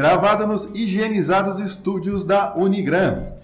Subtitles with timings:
[0.00, 3.34] gravada nos higienizados estúdios da Unigram,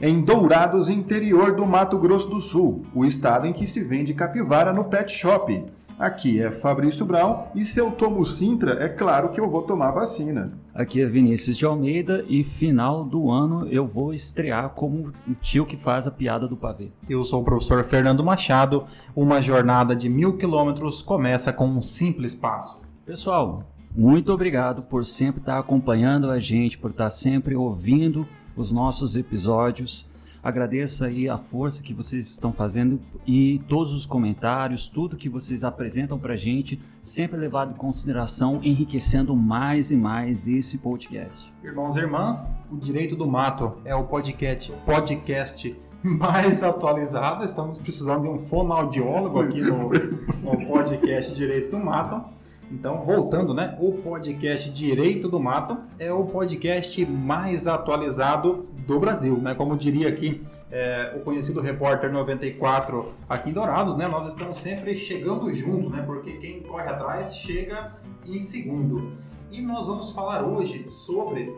[0.00, 4.72] em Dourados, interior do Mato Grosso do Sul, o estado em que se vende capivara
[4.72, 5.64] no pet shop.
[5.96, 9.92] Aqui é Fabrício Brown e se eu tomo Sintra, é claro que eu vou tomar
[9.92, 10.52] vacina.
[10.74, 15.64] Aqui é Vinícius de Almeida e final do ano eu vou estrear como o tio
[15.64, 16.90] que faz a piada do pavê.
[17.08, 18.86] Eu sou o professor Fernando Machado.
[19.14, 22.80] Uma jornada de mil quilômetros começa com um simples passo.
[23.04, 23.58] Pessoal,
[23.94, 30.06] muito obrigado por sempre estar acompanhando a gente, por estar sempre ouvindo os nossos episódios.
[30.42, 35.62] Agradeço aí a força que vocês estão fazendo e todos os comentários, tudo que vocês
[35.62, 41.52] apresentam para a gente, sempre levado em consideração, enriquecendo mais e mais esse podcast.
[41.62, 47.44] Irmãos e irmãs, o Direito do Mato é o podcast, podcast mais atualizado.
[47.44, 52.41] Estamos precisando de um fonoaudiólogo aqui no, no podcast Direito do Mato.
[52.72, 53.76] Então, voltando, né?
[53.78, 59.54] O podcast Direito do Mato é o podcast mais atualizado do Brasil, né?
[59.54, 64.08] Como diria aqui é, o conhecido repórter 94 aqui em Dourados, né?
[64.08, 66.02] Nós estamos sempre chegando junto, né?
[66.06, 67.92] Porque quem corre atrás chega
[68.26, 69.12] em segundo.
[69.50, 71.54] E nós vamos falar hoje sobre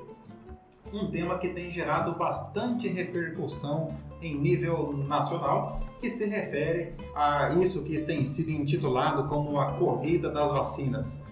[0.94, 3.88] um tema que tem gerado bastante repercussão
[4.22, 10.30] em nível nacional, que se refere a isso que tem sido intitulado como a corrida
[10.30, 11.22] das vacinas.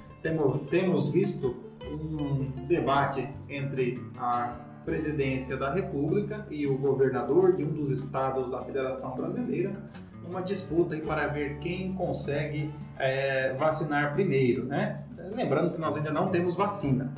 [0.68, 1.56] Temos visto
[1.90, 8.62] um debate entre a presidência da República e o governador de um dos estados da
[8.64, 9.72] Federação Brasileira,
[10.26, 15.04] uma disputa para ver quem consegue é, vacinar primeiro, né?
[15.34, 17.12] Lembrando que nós ainda não temos vacina.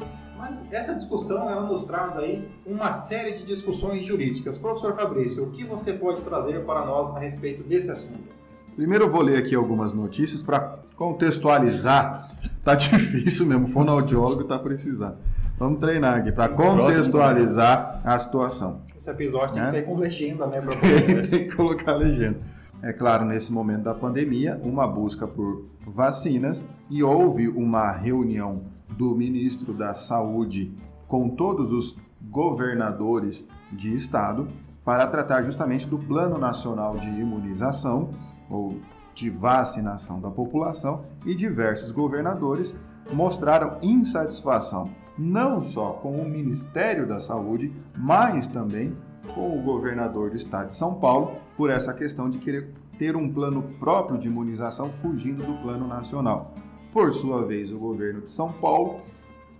[0.44, 4.58] Mas essa discussão ela nos traz aí uma série de discussões jurídicas.
[4.58, 8.28] Professor Fabrício, o que você pode trazer para nós a respeito desse assunto?
[8.76, 12.36] Primeiro eu vou ler aqui algumas notícias para contextualizar.
[12.62, 15.16] Tá difícil mesmo, o fonoaudiólogo tá precisando.
[15.58, 18.82] Vamos treinar aqui para contextualizar a situação.
[18.94, 19.72] Esse episódio tem que né?
[19.72, 20.60] sair com legenda, né?
[21.30, 22.38] tem que colocar legenda.
[22.82, 29.14] É claro, nesse momento da pandemia, uma busca por vacinas e houve uma reunião do
[29.14, 34.48] ministro da Saúde com todos os governadores de estado
[34.84, 38.10] para tratar justamente do Plano Nacional de Imunização
[38.50, 38.80] ou
[39.14, 42.74] de vacinação da população e diversos governadores
[43.12, 48.96] mostraram insatisfação não só com o Ministério da Saúde, mas também
[49.34, 53.32] com o governador do estado de São Paulo por essa questão de querer ter um
[53.32, 56.52] plano próprio de imunização fugindo do plano nacional.
[56.94, 59.00] Por sua vez, o governo de São Paulo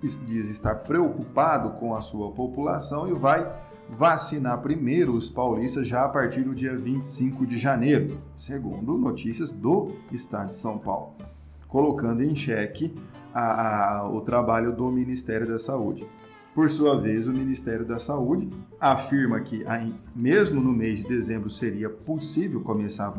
[0.00, 3.53] diz estar preocupado com a sua população e vai
[3.89, 9.89] vacinar primeiro os paulistas já a partir do dia 25 de janeiro, segundo notícias do
[10.12, 11.17] estado de São Paulo,
[11.67, 12.95] colocando em xeque
[13.34, 16.06] a, a, o trabalho do Ministério da Saúde.
[16.55, 18.49] Por sua vez, o Ministério da Saúde
[18.81, 19.65] afirma que,
[20.15, 23.12] mesmo no mês de dezembro, seria possível começar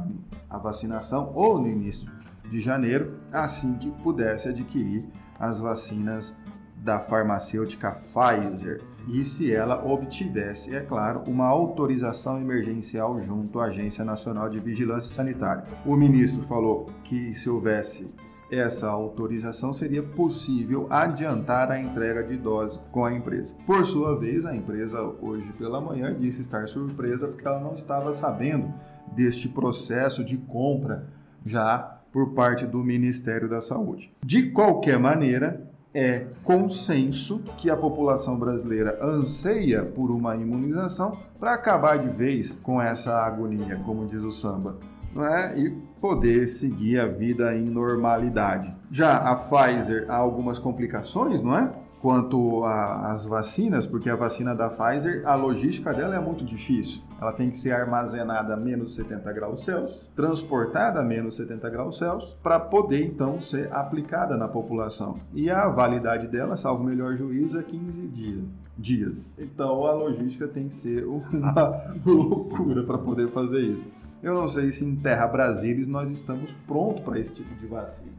[0.49, 2.09] a vacinação ou no início
[2.49, 5.05] de janeiro, assim que pudesse adquirir
[5.39, 6.37] as vacinas
[6.77, 14.03] da farmacêutica Pfizer e se ela obtivesse, é claro, uma autorização emergencial junto à Agência
[14.03, 15.63] Nacional de Vigilância Sanitária.
[15.85, 18.11] O ministro falou que se houvesse
[18.51, 23.55] essa autorização seria possível adiantar a entrega de doses com a empresa.
[23.65, 28.13] Por sua vez, a empresa hoje pela manhã disse estar surpresa porque ela não estava
[28.13, 28.71] sabendo
[29.15, 31.07] deste processo de compra
[31.45, 34.09] já por parte do Ministério da Saúde.
[34.25, 41.99] De qualquer maneira, é consenso que a população brasileira anseia por uma imunização para acabar
[41.99, 44.77] de vez com essa agonia, como diz o samba,
[45.13, 45.59] não é?
[45.59, 48.73] e poder seguir a vida em normalidade.
[48.89, 51.69] Já a Pfizer há algumas complicações, não é?
[52.01, 57.01] quanto às vacinas, porque a vacina da Pfizer, a logística dela é muito difícil.
[57.19, 61.97] Ela tem que ser armazenada a menos 70 graus Celsius, transportada a menos 70 graus
[61.97, 65.19] Celsius, para poder então ser aplicada na população.
[65.33, 68.43] E a validade dela, salvo o melhor juízo, é 15 dias.
[68.77, 69.39] dias.
[69.39, 71.53] Então a logística tem que ser uma
[72.05, 73.87] loucura para poder fazer isso.
[74.21, 78.11] Eu não sei se em Terra Brasilis nós estamos prontos para esse tipo de vacina.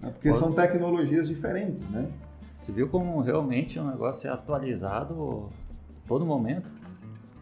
[0.00, 0.10] Né?
[0.10, 0.40] Porque Posso...
[0.40, 2.08] são tecnologias diferentes, né?
[2.58, 5.48] Você viu como realmente o negócio é atualizado
[6.06, 6.72] todo momento?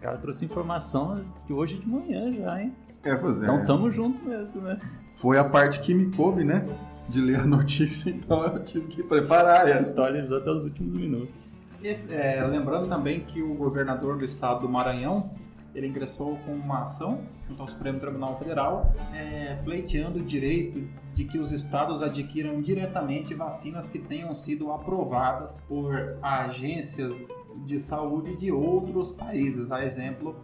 [0.00, 2.74] O cara trouxe informação de hoje de manhã já, hein?
[3.04, 3.44] É, fazer.
[3.44, 4.80] Então tamo junto mesmo, né?
[5.14, 6.66] Foi a parte que me coube, né?
[7.06, 9.90] De ler a notícia, então eu tive que preparar essa.
[9.90, 11.50] Atualizou até os últimos minutos.
[11.84, 15.30] Esse, é, lembrando também que o governador do estado do Maranhão
[15.74, 21.24] ele ingressou com uma ação junto ao Supremo Tribunal Federal, é, pleiteando o direito de
[21.26, 27.22] que os estados adquiram diretamente vacinas que tenham sido aprovadas por agências
[27.58, 30.36] de saúde de outros países, a exemplo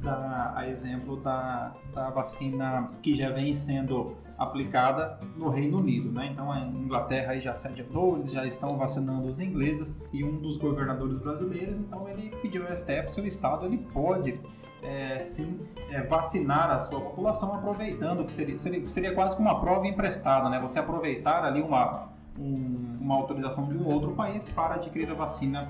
[0.00, 6.28] da, a exemplo da, da vacina que já vem sendo aplicada no Reino Unido, né?
[6.32, 10.36] Então a Inglaterra aí já se adiantou, eles já estão vacinando os ingleses e um
[10.36, 14.40] dos governadores brasileiros, então ele pediu ao STF se o estado ele pode
[14.84, 15.60] é, sim
[15.90, 20.48] é, vacinar a sua população aproveitando que seria, seria, seria quase como uma prova emprestada,
[20.48, 20.60] né?
[20.60, 25.68] Você aproveitar ali uma um, uma autorização de um outro país para adquirir a vacina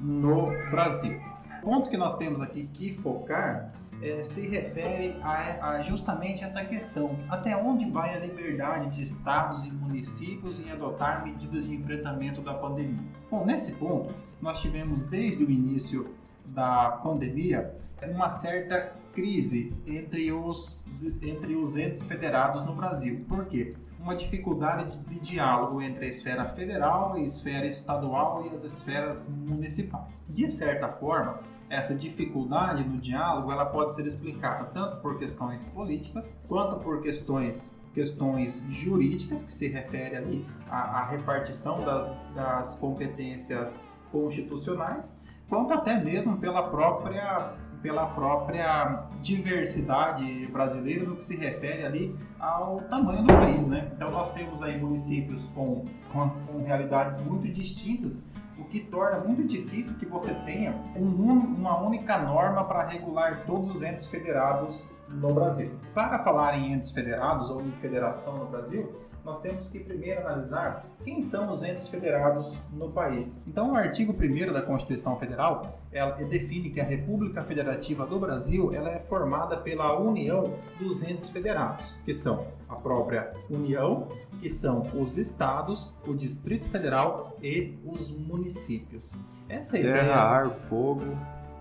[0.00, 1.20] no Brasil.
[1.58, 6.64] O ponto que nós temos aqui que focar é, se refere a, a, justamente essa
[6.64, 12.40] questão: até onde vai a liberdade de estados e municípios em adotar medidas de enfrentamento
[12.40, 13.04] da pandemia?
[13.30, 16.04] Bom, nesse ponto, nós tivemos desde o início
[16.46, 20.86] da pandemia uma certa crise entre os,
[21.20, 23.24] entre os entes federados no Brasil.
[23.28, 23.72] Por quê?
[23.98, 29.28] Uma dificuldade de, de diálogo entre a esfera federal, a esfera estadual e as esferas
[29.28, 30.24] municipais.
[30.28, 36.40] De certa forma, essa dificuldade no diálogo ela pode ser explicada tanto por questões políticas
[36.48, 43.92] quanto por questões questões jurídicas que se refere ali à, à repartição das, das competências
[44.12, 52.16] constitucionais quanto até mesmo pela própria pela própria diversidade brasileira no que se refere ali
[52.38, 53.90] ao tamanho do país, né?
[53.94, 58.26] Então nós temos aí municípios com, com, com realidades muito distintas,
[58.58, 63.70] o que torna muito difícil que você tenha um, uma única norma para regular todos
[63.70, 65.70] os entes federados no Brasil.
[65.94, 68.92] Para falar em entes federados ou em federação no Brasil,
[69.28, 73.42] nós temos que primeiro analisar quem são os entes federados no país.
[73.46, 78.72] Então, o artigo 1 da Constituição Federal ela define que a República Federativa do Brasil
[78.72, 84.08] ela é formada pela união dos entes federados, que são a própria União,
[84.40, 89.14] que são os estados, o Distrito Federal e os municípios.
[89.46, 90.14] Essa é Terra, ideia...
[90.14, 91.04] ar, fogo,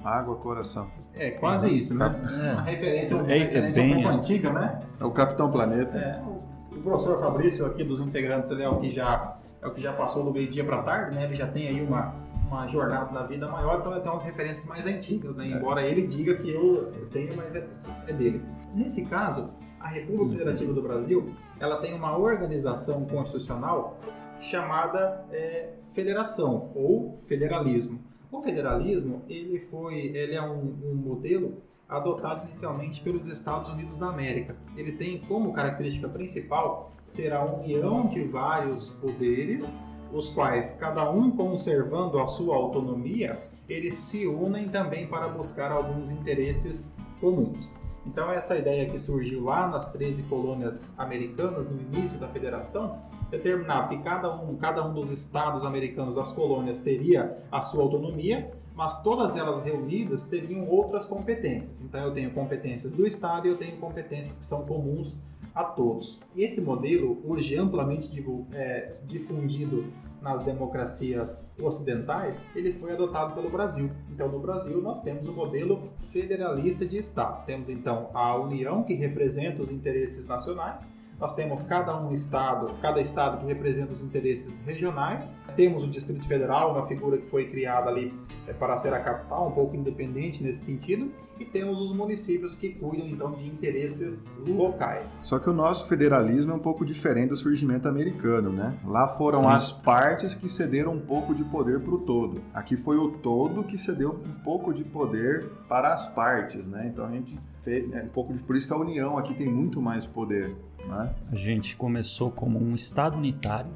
[0.03, 0.89] água, coração.
[1.13, 2.15] É quase isso, né?
[2.23, 2.53] É.
[2.53, 4.81] Uma referência, uma é, referência é bem, um pouco antiga, né?
[4.99, 5.97] É o Capitão Planeta.
[5.97, 6.36] É,
[6.77, 9.91] o professor Fabrício aqui dos integrantes ele é o que já é o que já
[9.93, 11.23] passou do meio dia para tarde, né?
[11.25, 12.11] Ele já tem aí uma
[12.47, 15.51] uma jornada na vida maior, então ele tem umas referências mais antigas, né?
[15.51, 15.51] É.
[15.51, 17.67] Embora ele diga que eu tenho, mas é,
[18.07, 18.41] é dele.
[18.73, 23.99] Nesse caso, a República Federativa do Brasil, ela tem uma organização constitucional
[24.39, 27.99] chamada é, federação ou federalismo.
[28.31, 34.07] O federalismo ele foi, ele é um, um modelo adotado inicialmente pelos Estados Unidos da
[34.07, 34.55] América.
[34.75, 39.77] Ele tem como característica principal ser a união de vários poderes,
[40.11, 46.11] os quais, cada um conservando a sua autonomia, eles se unem também para buscar alguns
[46.11, 47.69] interesses comuns.
[48.05, 53.89] Então, essa ideia que surgiu lá nas 13 colônias americanas, no início da federação, determinava
[53.89, 59.01] que cada um, cada um dos estados americanos das colônias teria a sua autonomia, mas
[59.01, 61.81] todas elas reunidas teriam outras competências.
[61.81, 65.21] Então, eu tenho competências do estado e eu tenho competências que são comuns
[65.53, 66.19] a todos.
[66.35, 68.07] Esse modelo, hoje amplamente
[68.53, 69.85] é, difundido
[70.21, 73.89] nas democracias ocidentais, ele foi adotado pelo Brasil.
[74.11, 77.45] Então, no Brasil, nós temos o modelo federalista de Estado.
[77.45, 83.01] Temos, então, a União, que representa os interesses nacionais, nós temos cada um estado, cada
[83.01, 85.35] estado que representa os interesses regionais.
[85.55, 88.13] Temos o Distrito Federal, uma figura que foi criada ali
[88.47, 91.11] é, para ser a capital, um pouco independente nesse sentido.
[91.39, 95.19] E temos os municípios que cuidam então de interesses locais.
[95.21, 98.75] Só que o nosso federalismo é um pouco diferente do surgimento americano, né?
[98.83, 99.47] Lá foram Sim.
[99.47, 102.41] as partes que cederam um pouco de poder para o todo.
[102.53, 106.89] Aqui foi o todo que cedeu um pouco de poder para as partes, né?
[106.91, 109.81] Então a gente é um pouco de, por isso que a União aqui tem muito
[109.81, 110.55] mais poder.
[110.87, 111.13] Né?
[111.31, 113.69] A gente começou como um Estado unitário,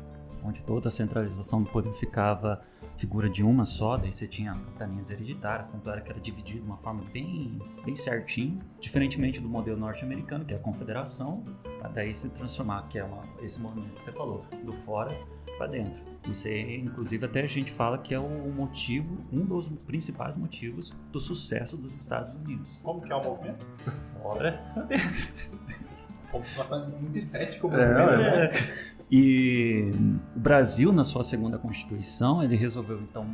[0.44, 2.62] onde toda a centralização do poder ficava
[3.02, 6.60] figura de uma só, daí você tinha as capitanias hereditárias, tanto era que era dividido
[6.60, 11.44] de uma forma bem, bem certinho, diferentemente do modelo norte-americano, que é a confederação,
[11.80, 15.18] para daí se transformar, que é uma, esse movimento que você falou, do fora
[15.58, 16.00] para dentro.
[16.30, 20.94] Isso aí, inclusive, até a gente fala que é o motivo, um dos principais motivos
[21.12, 22.80] do sucesso dos Estados Unidos.
[22.84, 23.66] Como que é o movimento?
[24.22, 25.34] Fora para dentro.
[26.56, 28.91] Bastante, muito estético o é, movimento, é, né?
[29.12, 29.92] E
[30.34, 33.28] o Brasil, na sua segunda Constituição, ele resolveu, então,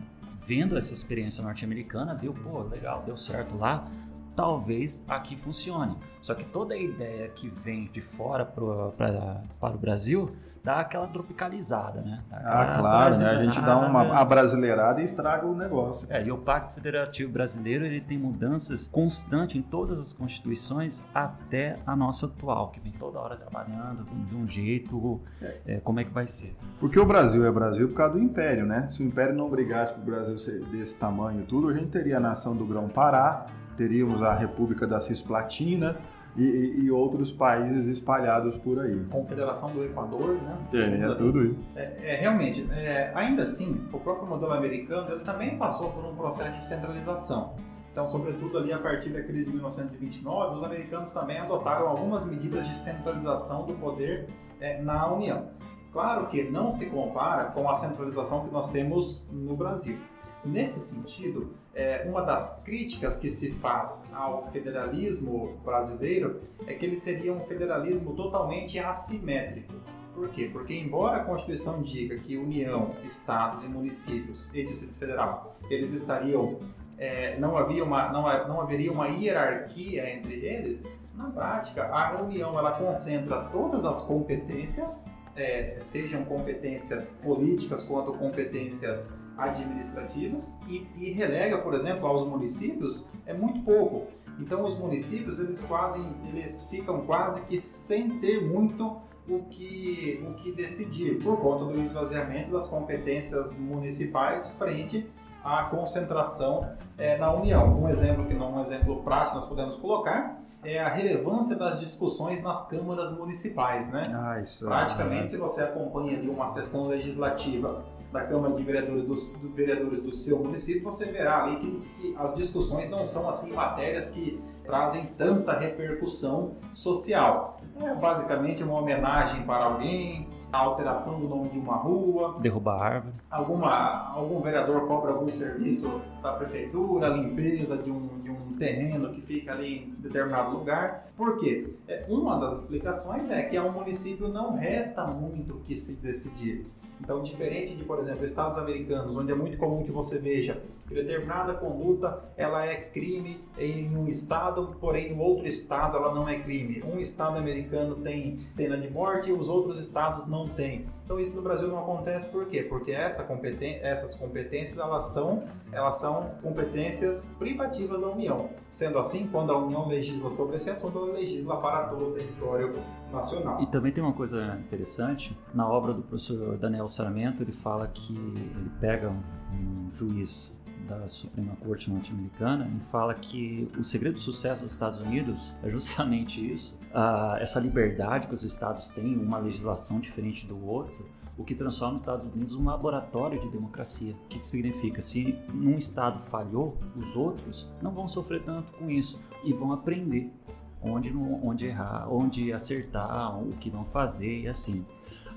[0.46, 3.88] vendo essa experiência norte-americana, viu, pô, legal, deu certo lá,
[4.36, 5.96] talvez aqui funcione.
[6.20, 10.36] Só que toda a ideia que vem de fora pro, pra, para o Brasil
[10.68, 12.22] dá aquela tropicalizada, né?
[12.30, 13.30] ah, claro, né?
[13.30, 16.06] A gente dá uma brasileirada e estraga o negócio.
[16.10, 21.78] É, e o Pacto Federativo Brasileiro ele tem mudanças constantes em todas as constituições até
[21.88, 25.22] a nossa atual, que vem toda hora trabalhando de um jeito,
[25.66, 26.54] é, como é que vai ser.
[26.82, 28.90] Porque o Brasil é Brasil por causa do Império, né?
[28.90, 31.88] Se o Império não brigasse para o Brasil ser desse tamanho e tudo, a gente
[31.92, 33.46] teria a nação do Grão-Pará,
[33.78, 35.96] teríamos a República da Cisplatina,
[36.38, 39.04] e, e, outros países espalhados por aí.
[39.10, 40.58] Confederação do Equador, né?
[40.74, 41.60] É, é tudo isso.
[41.76, 46.16] É, é realmente, é, ainda assim, o próprio modelo americano ele também passou por um
[46.16, 47.56] processo de centralização.
[47.92, 52.68] Então, sobretudo ali a partir da crise de 1929, os americanos também adotaram algumas medidas
[52.68, 54.28] de centralização do poder
[54.60, 55.48] é, na União.
[55.92, 59.98] Claro que não se compara com a centralização que nós temos no Brasil.
[60.46, 66.96] Nesse sentido, é, uma das críticas que se faz ao federalismo brasileiro é que ele
[66.96, 69.74] seria um federalismo totalmente assimétrico.
[70.14, 70.50] Por quê?
[70.52, 76.60] Porque embora a Constituição diga que União, Estados e municípios e Distrito Federal, eles estariam,
[76.98, 82.58] é, não, havia uma, não, não haveria uma hierarquia entre eles, na prática a União
[82.58, 91.60] ela concentra todas as competências, é, sejam competências políticas quanto competências administrativas e, e, relega,
[91.60, 94.08] por exemplo, aos municípios é muito pouco.
[94.40, 100.36] Então os municípios eles quase eles ficam quase que sem ter muito o que o
[100.36, 105.10] que decidir por conta do esvaziamento das competências municipais frente
[105.44, 107.80] à concentração é, na União.
[107.80, 112.44] Um exemplo que não um exemplo prático nós podemos colocar é a relevância das discussões
[112.44, 114.04] nas câmaras municipais, né?
[114.14, 115.28] Ah, é Praticamente, é...
[115.28, 120.14] se você acompanha de uma sessão legislativa da Câmara de Vereadores do, do, vereadores do
[120.14, 125.06] seu município, você verá ali que, que, as discussões não são assim matérias que trazem
[125.18, 127.60] tanta repercussão social.
[127.82, 133.14] É basicamente uma homenagem para alguém, a alteração do nome de uma rua, derrubar árvore,
[133.30, 139.22] alguma, algum vereador cobra algum serviço da prefeitura, limpeza de um, de um terreno que
[139.22, 141.08] fica ali em determinado lugar.
[141.16, 141.76] Por quê?
[141.88, 146.66] É, uma das explicações é que ao município não resta muito o que se decidir.
[147.00, 150.94] Então, diferente de, por exemplo, estados americanos, onde é muito comum que você veja que
[150.94, 156.40] determinada conduta ela é crime em um estado, porém no outro estado ela não é
[156.40, 156.82] crime.
[156.84, 160.86] Um estado americano tem pena de morte e os outros estados não têm.
[161.04, 162.64] Então isso no Brasil não acontece por quê?
[162.64, 168.50] Porque essa competen essas competências elas são, elas são competências privativas da União.
[168.70, 172.74] Sendo assim, quando a União legisla sobre esse assunto, ela legisla para todo o território
[173.12, 173.62] nacional.
[173.62, 178.14] E também tem uma coisa interessante, na obra do professor Daniel Sarmento, ele fala que
[178.14, 180.57] ele pega um juiz
[180.88, 185.70] da Suprema Corte norte-americana e fala que o segredo do sucesso dos Estados Unidos é
[185.70, 191.06] justamente isso, uh, essa liberdade que os estados têm, uma legislação diferente do outro,
[191.38, 194.14] o que transforma os Estados Unidos num laboratório de democracia.
[194.14, 195.02] O que, que significa?
[195.02, 200.34] Se um estado falhou, os outros não vão sofrer tanto com isso e vão aprender
[200.82, 204.86] onde, onde errar, onde acertar, o que não fazer e assim.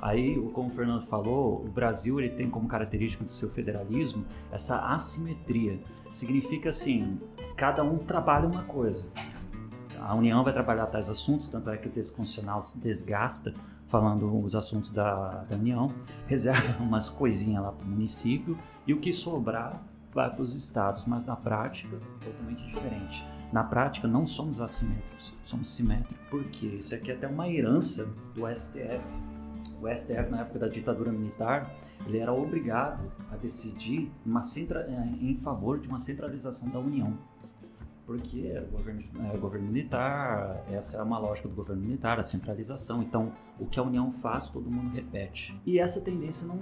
[0.00, 4.78] Aí, como o Fernando falou, o Brasil ele tem como característica do seu federalismo essa
[4.92, 5.78] assimetria.
[6.10, 7.20] Significa assim,
[7.56, 9.04] cada um trabalha uma coisa.
[10.00, 13.52] A União vai trabalhar tais assuntos, tanto é que o texto constitucional se desgasta
[13.86, 15.92] falando os assuntos da, da União,
[16.26, 21.04] reserva umas coisinhas lá para o município e o que sobrar vai para os estados,
[21.04, 23.24] mas na prática, totalmente diferente.
[23.52, 28.46] Na prática, não somos assimétricos, somos simétricos, porque isso aqui é até uma herança do
[28.48, 29.02] STF
[29.80, 31.70] o STF, na época da ditadura militar,
[32.06, 34.10] ele era obrigado a decidir
[34.42, 37.16] centra, eh, em favor de uma centralização da União.
[38.06, 43.02] Porque era governo, era governo militar, essa é uma lógica do governo militar, a centralização.
[43.02, 45.58] Então, o que a União faz, todo mundo repete.
[45.64, 46.56] E essa tendência não,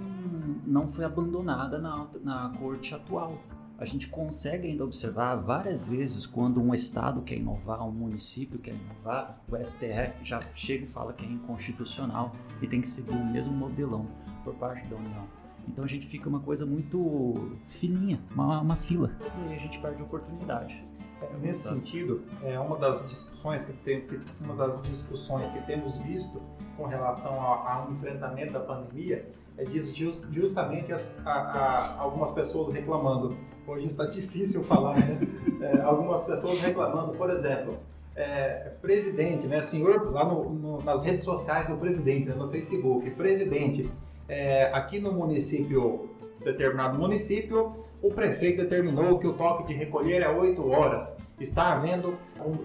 [0.65, 3.39] não foi abandonada na, na corte atual
[3.79, 8.75] a gente consegue ainda observar várias vezes quando um estado quer inovar, um município quer
[8.75, 13.25] inovar, o STF já chega e fala que é inconstitucional e tem que seguir o
[13.25, 14.05] mesmo modelão
[14.43, 15.25] por parte da União.
[15.65, 19.15] Então a gente fica uma coisa muito fininha, uma, uma fila,
[19.49, 20.88] e a gente perde a oportunidade.
[21.21, 24.05] É, nesse sentido, é uma das discussões que, tem,
[24.39, 26.41] uma das discussões que temos visto
[26.77, 29.93] com relação ao enfrentamento da pandemia é diz
[30.31, 33.35] justamente a, a, a, algumas pessoas reclamando.
[33.67, 35.19] Hoje está difícil falar, né?
[35.61, 37.79] É, algumas pessoas reclamando, por exemplo,
[38.15, 39.61] é, presidente, né?
[39.61, 42.33] Senhor, lá no, no, nas redes sociais do presidente, né?
[42.33, 43.91] no Facebook, presidente,
[44.29, 46.11] é, aqui no município,
[46.41, 51.17] determinado município, o prefeito determinou que o toque de recolher é 8 horas.
[51.39, 52.15] Está havendo,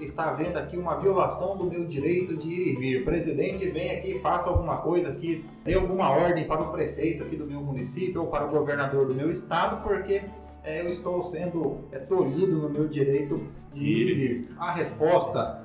[0.00, 3.04] está havendo aqui uma violação do meu direito de ir e vir.
[3.04, 7.46] Presidente, vem aqui, faça alguma coisa aqui, dê alguma ordem para o prefeito aqui do
[7.46, 10.22] meu município ou para o governador do meu estado, porque
[10.64, 14.48] é, eu estou sendo é, tolhido no meu direito de ir e vir.
[14.58, 15.62] A resposta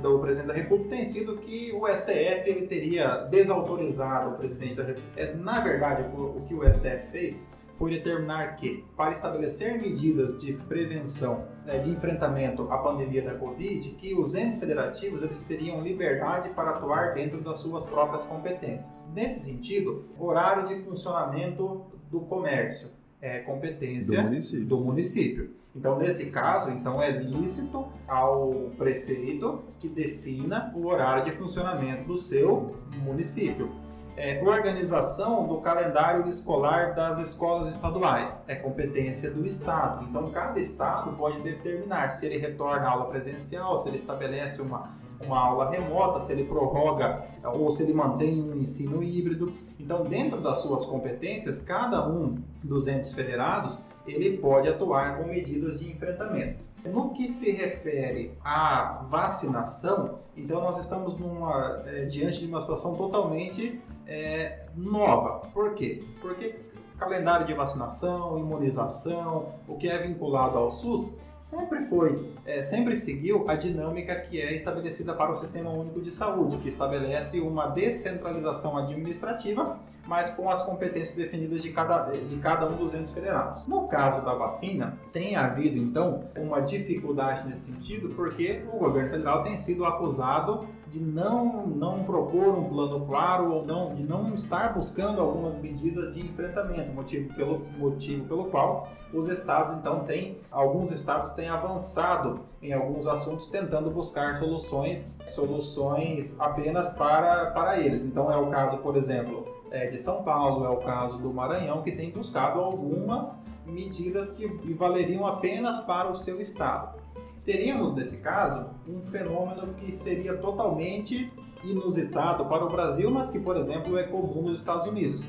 [0.00, 4.84] do presidente da República tem sido que o STF ele teria desautorizado o presidente da
[4.84, 5.20] República.
[5.20, 7.48] É, na verdade, o, o que o STF fez
[7.82, 13.90] foi determinar que, para estabelecer medidas de prevenção, né, de enfrentamento à pandemia da Covid,
[13.98, 19.04] que os entes federativos eles teriam liberdade para atuar dentro das suas próprias competências.
[19.12, 24.64] Nesse sentido, horário de funcionamento do comércio é competência do município.
[24.64, 25.50] do município.
[25.74, 32.16] Então, nesse caso, então é lícito ao prefeito que defina o horário de funcionamento do
[32.16, 33.81] seu município
[34.16, 38.44] é, organização do calendário escolar das escolas estaduais.
[38.46, 40.04] É competência do Estado.
[40.08, 44.90] Então, cada Estado pode determinar se ele retorna à aula presencial, se ele estabelece uma,
[45.26, 49.52] uma aula remota, se ele prorroga ou se ele mantém um ensino híbrido.
[49.78, 55.78] Então, dentro das suas competências, cada um dos entes federados ele pode atuar com medidas
[55.78, 56.58] de enfrentamento.
[56.84, 62.96] No que se refere à vacinação, então nós estamos numa, é, diante de uma situação
[62.96, 65.46] totalmente é, nova.
[65.52, 66.04] Por quê?
[66.20, 66.56] Porque
[66.98, 73.50] calendário de vacinação, imunização, o que é vinculado ao SUS, sempre foi, é, sempre seguiu
[73.50, 78.78] a dinâmica que é estabelecida para o Sistema Único de Saúde, que estabelece uma descentralização
[78.78, 83.66] administrativa, mas com as competências definidas de cada, de cada um dos entes federados.
[83.66, 89.42] No caso da vacina, tem havido então uma dificuldade nesse sentido, porque o governo federal
[89.42, 94.74] tem sido acusado de não, não propor um plano claro ou não, de não estar
[94.74, 100.90] buscando algumas medidas de enfrentamento, motivo pelo, motivo pelo qual os estados então têm, alguns
[100.90, 108.04] estados têm avançado em alguns assuntos tentando buscar soluções, soluções apenas para, para eles.
[108.04, 111.82] Então é o caso, por exemplo, é, de São Paulo, é o caso do Maranhão,
[111.82, 117.00] que tem buscado algumas medidas que valeriam apenas para o seu estado.
[117.44, 121.32] Teríamos, nesse caso, um fenômeno que seria totalmente
[121.64, 125.24] inusitado para o Brasil, mas que, por exemplo, é comum nos Estados Unidos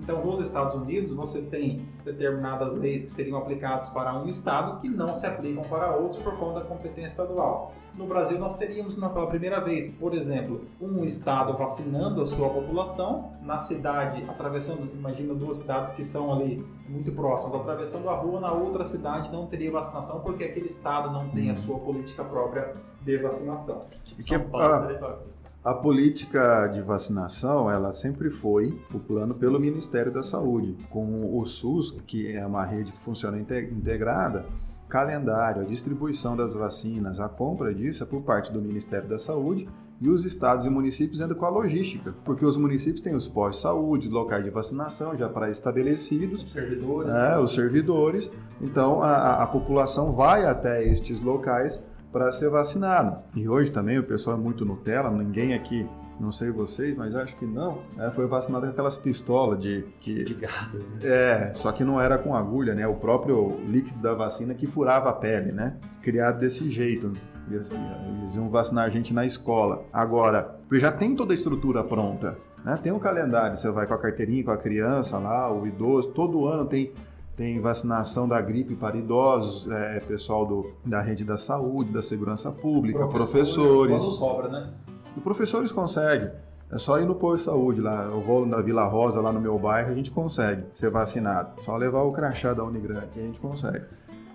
[0.00, 4.88] então, nos Estados Unidos, você tem determinadas leis que seriam aplicadas para um estado que
[4.88, 7.72] não se aplicam para outros por conta da competência estadual.
[7.94, 13.32] No Brasil, nós teríamos pela primeira vez, por exemplo, um estado vacinando a sua população,
[13.40, 18.52] na cidade, atravessando, imagina duas cidades que são ali muito próximas, atravessando a rua, na
[18.52, 23.16] outra cidade não teria vacinação porque aquele estado não tem a sua política própria de
[23.18, 23.86] vacinação.
[24.20, 25.18] São Paulo, ah,
[25.66, 31.44] a política de vacinação, ela sempre foi o plano pelo Ministério da Saúde, com o
[31.44, 34.46] SUS, que é uma rede que funciona integrada,
[34.88, 39.68] calendário, a distribuição das vacinas, a compra disso é por parte do Ministério da Saúde
[40.00, 43.56] e os estados e municípios ainda com a logística, porque os municípios têm os postos
[43.56, 48.30] de saúde, locais de vacinação já pré-estabelecidos, os servidores, é, os servidores.
[48.60, 51.82] Então a, a população vai até estes locais
[52.16, 53.18] para ser vacinado.
[53.34, 55.86] E hoje também o pessoal é muito Nutella, ninguém aqui
[56.18, 58.10] não sei vocês, mas acho que não, né?
[58.14, 59.84] foi vacinado com aquelas pistolas de...
[60.00, 60.78] Que, de gato.
[60.78, 61.00] Né?
[61.02, 62.86] É, só que não era com agulha, né?
[62.86, 65.76] O próprio líquido da vacina que furava a pele, né?
[66.00, 67.12] Criado desse jeito.
[67.50, 67.76] E assim,
[68.08, 69.84] eles iam vacinar a gente na escola.
[69.92, 72.80] Agora, já tem toda a estrutura pronta, né?
[72.82, 76.46] Tem um calendário, você vai com a carteirinha, com a criança lá, o idoso, todo
[76.46, 76.94] ano tem
[77.36, 82.50] tem vacinação da gripe para idosos, é, pessoal do, da rede da saúde, da segurança
[82.50, 83.54] pública, professores.
[83.54, 84.04] professores.
[84.04, 84.70] Quando sobra, né?
[85.16, 86.30] E professores conseguem.
[86.72, 89.40] É só ir no posto de saúde lá, eu vou na Vila Rosa, lá no
[89.40, 91.60] meu bairro, a gente consegue ser vacinado.
[91.60, 93.84] Só levar o crachá da Unigrande que a gente consegue.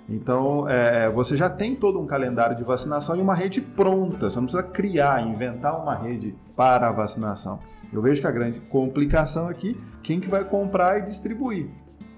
[0.07, 4.29] Então, é, você já tem todo um calendário de vacinação e uma rede pronta.
[4.29, 7.59] Você não precisa criar, inventar uma rede para a vacinação.
[7.91, 11.69] Eu vejo que a grande complicação aqui, quem que vai comprar e distribuir.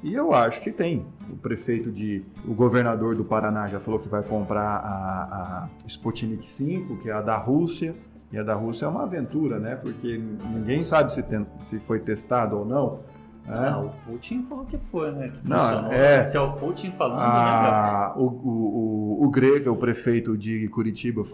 [0.03, 1.05] E eu acho que tem.
[1.29, 2.23] O prefeito de.
[2.45, 7.13] O governador do Paraná já falou que vai comprar a, a Sputnik 5, que é
[7.13, 7.95] a da Rússia.
[8.31, 9.75] E a da Rússia é uma aventura, né?
[9.75, 12.99] Porque ninguém sabe se, tem, se foi testado ou não.
[13.47, 13.69] É.
[13.69, 15.29] Ah, o Putin falou que foi, né?
[15.29, 19.71] Que não, é, se é o Putin falando, a, né, o, o, o, o Grega,
[19.71, 21.25] o prefeito de Curitiba,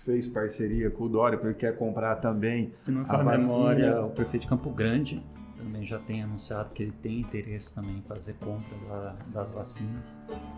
[0.00, 2.68] fez parceria com o Dória, porque ele quer comprar também.
[2.72, 5.22] Se não for a memória, o prefeito de Campo Grande
[5.56, 10.14] também já tem anunciado que ele tem interesse também em fazer compra da, das vacinas.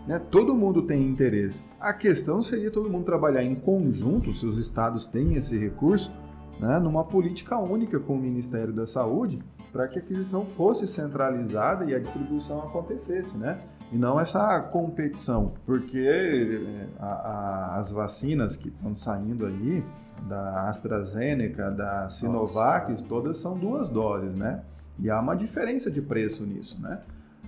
[0.07, 0.19] Né?
[0.31, 1.65] Todo mundo tem interesse.
[1.79, 6.11] A questão seria todo mundo trabalhar em conjunto, se os estados têm esse recurso,
[6.59, 6.79] né?
[6.79, 9.37] numa política única com o Ministério da Saúde,
[9.71, 13.59] para que a aquisição fosse centralizada e a distribuição acontecesse, né?
[13.91, 19.83] e não essa competição, porque é, a, a, as vacinas que estão saindo aí,
[20.27, 23.05] da AstraZeneca, da Sinovac, Nossa.
[23.05, 24.61] todas são duas doses, né?
[25.01, 27.01] E há uma diferença de preço nisso, né?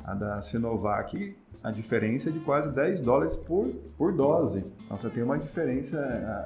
[0.04, 4.66] A da Sinovac a diferença é de quase 10 dólares por, por dose.
[4.84, 6.00] Então você tem uma diferença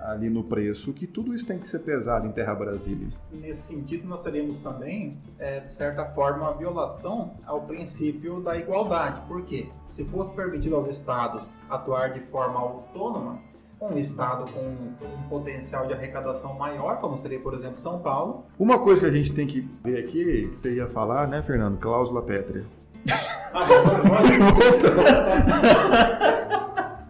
[0.04, 3.08] ali no preço que tudo isso tem que ser pesado em Terra Brasília.
[3.32, 9.22] Nesse sentido, nós teríamos também, é, de certa forma, a violação ao princípio da igualdade.
[9.22, 9.70] Por quê?
[9.86, 13.40] Se fosse permitido aos estados atuar de forma autônoma,
[13.82, 18.46] um estado com um potencial de arrecadação maior, como seria, por exemplo, São Paulo.
[18.58, 21.78] Uma coisa que a gente tem que ver aqui, que você ia falar, né, Fernando?
[21.78, 22.64] Cláusula pétrea.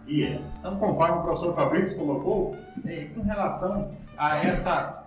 [0.08, 5.04] Então, conforme o professor Fabrício colocou, é, com relação a essa.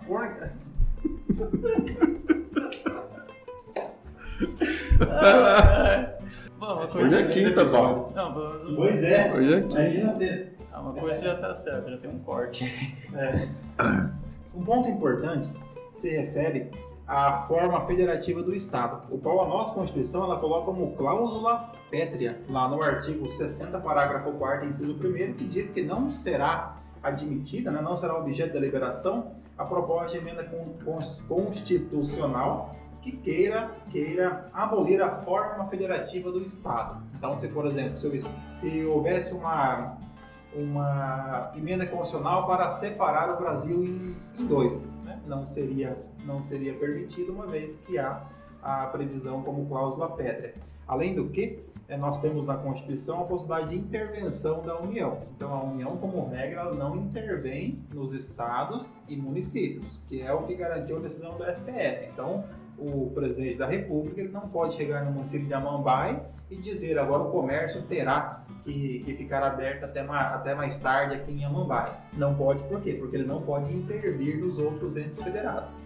[6.59, 8.13] Bom, Hoje é quinta, Paulo.
[8.75, 9.33] Pois é.
[9.33, 9.81] Hoje é quinta.
[9.81, 10.58] Imagina sexta.
[10.79, 12.63] Ah, uma coisa já está certa, já tem um corte.
[13.13, 13.49] É.
[14.55, 15.49] Um ponto importante
[15.91, 16.71] se refere
[17.05, 22.39] a forma federativa do Estado, o qual a nossa Constituição ela coloca como cláusula pétrea,
[22.49, 27.81] lá no artigo 60, parágrafo 4 inciso 1 que diz que não será admitida, né,
[27.81, 30.49] não será objeto de deliberação a proposta de emenda
[31.27, 37.01] constitucional que queira, queira abolir a forma federativa do Estado.
[37.15, 39.97] Então, se, por exemplo, se, se houvesse uma,
[40.53, 45.19] uma emenda constitucional para separar o Brasil em, em dois, né?
[45.27, 48.23] não seria não seria permitido, uma vez que há
[48.61, 50.53] a previsão como cláusula pétrea.
[50.87, 55.21] Além do que, eh, nós temos na Constituição a possibilidade de intervenção da União.
[55.35, 60.55] Então, a União, como regra, não intervém nos estados e municípios, que é o que
[60.55, 62.09] garantiu a decisão do STF.
[62.11, 62.43] Então,
[62.77, 67.23] o presidente da República ele não pode chegar no município de Amambai e dizer agora
[67.23, 71.97] o comércio terá que, que ficar aberto até, até mais tarde aqui em Amambai.
[72.13, 72.93] Não pode, por quê?
[72.93, 75.79] Porque ele não pode intervir nos outros entes federados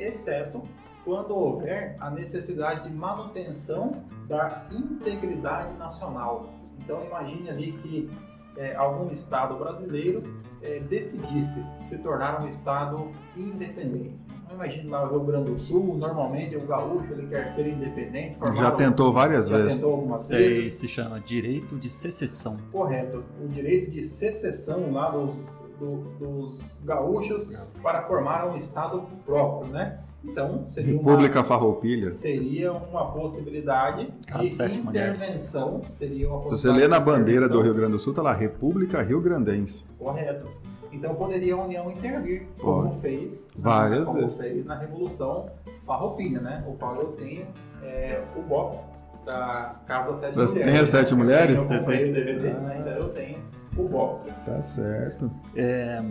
[0.00, 0.62] exceto
[1.04, 3.90] quando houver a necessidade de manutenção
[4.26, 6.50] da integridade nacional.
[6.78, 8.10] Então imagine ali que
[8.56, 10.22] é, algum estado brasileiro
[10.62, 14.18] é, decidisse se tornar um estado independente.
[14.52, 18.38] Imagine lá o Rio Grande do Sul, normalmente o gaúcho ele quer ser independente.
[18.56, 19.74] Já tentou várias já vezes.
[19.74, 20.74] Tentou algumas Isso vezes.
[20.74, 22.56] se chama direito de secessão.
[22.72, 23.24] Correto.
[23.42, 27.50] O direito de secessão lá dos do, dos gaúchos
[27.82, 30.00] para formar um estado próprio, né?
[30.22, 32.12] Então, seria República uma, Farroupilha.
[32.12, 37.92] Seria uma possibilidade de intervenção, seria uma Se você lê na bandeira do Rio Grande
[37.92, 39.86] do Sul, tá lá República Rio Grandense.
[39.98, 40.50] Correto.
[40.92, 43.00] Então poderia a União intervir, como Pode.
[43.00, 44.36] fez, Várias como vezes.
[44.36, 45.44] fez na Revolução
[45.82, 46.64] Farroupilha, né?
[46.66, 47.46] O qual eu tenho
[47.82, 48.92] é, o box
[49.24, 50.72] da Casa Sete Você Mulheres.
[50.72, 51.56] Tem as Sete Mulheres?
[51.56, 52.60] Eu comprei o DVD, ah.
[52.60, 52.76] né?
[52.80, 53.38] Então eu tenho
[53.76, 54.30] o boxe.
[54.44, 55.30] Tá certo.
[55.54, 56.02] É...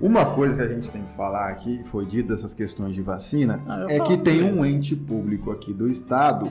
[0.00, 3.60] Uma coisa que a gente tem que falar aqui, foi dito dessas questões de vacina,
[3.68, 6.50] ah, é que tem um ente público aqui do Estado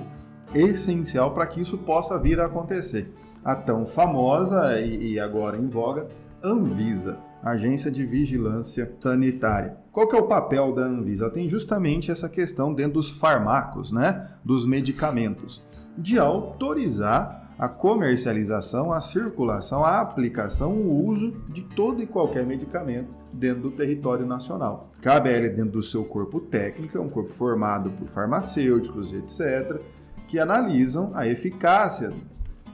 [0.53, 3.13] essencial para que isso possa vir a acontecer.
[3.43, 6.07] A tão famosa e agora em voga
[6.43, 9.77] Anvisa, Agência de Vigilância Sanitária.
[9.91, 11.29] Qual que é o papel da Anvisa?
[11.29, 14.29] Tem justamente essa questão dentro dos farmacos, né?
[14.43, 15.61] dos medicamentos,
[15.97, 23.13] de autorizar a comercialização, a circulação, a aplicação, o uso de todo e qualquer medicamento
[23.31, 24.89] dentro do território nacional.
[24.99, 29.79] Cabe a ele, dentro do seu corpo técnico, é um corpo formado por farmacêuticos, etc.,
[30.27, 32.11] que analisam a eficácia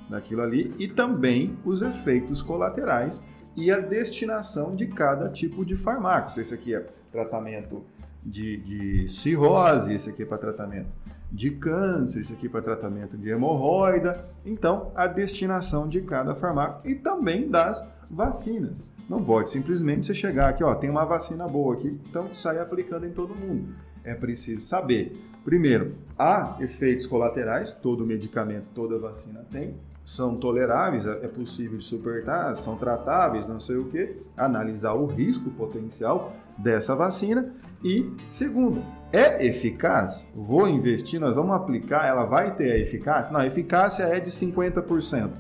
[0.09, 3.23] daquilo ali e também os efeitos colaterais
[3.55, 6.31] e a destinação de cada tipo de fármaco.
[6.31, 7.83] Se esse aqui é tratamento
[8.23, 10.89] de, de cirrose, esse aqui é para tratamento
[11.31, 14.25] de câncer, isso aqui para tratamento de hemorroida.
[14.45, 18.81] Então, a destinação de cada fármaco e também das vacinas.
[19.09, 23.05] Não pode simplesmente você chegar aqui, ó, tem uma vacina boa aqui, então sai aplicando
[23.05, 23.73] em todo mundo.
[24.03, 25.17] É preciso saber.
[25.45, 29.75] Primeiro, há efeitos colaterais, todo medicamento, toda vacina tem,
[30.07, 35.05] são toleráveis, é, é possível de suportar, são tratáveis, não sei o que, analisar o
[35.05, 40.25] risco potencial dessa vacina e, segundo, é eficaz?
[40.33, 43.33] Vou investir, nós vamos aplicar, ela vai ter a eficácia?
[43.33, 45.31] Não, a eficácia é de 50%.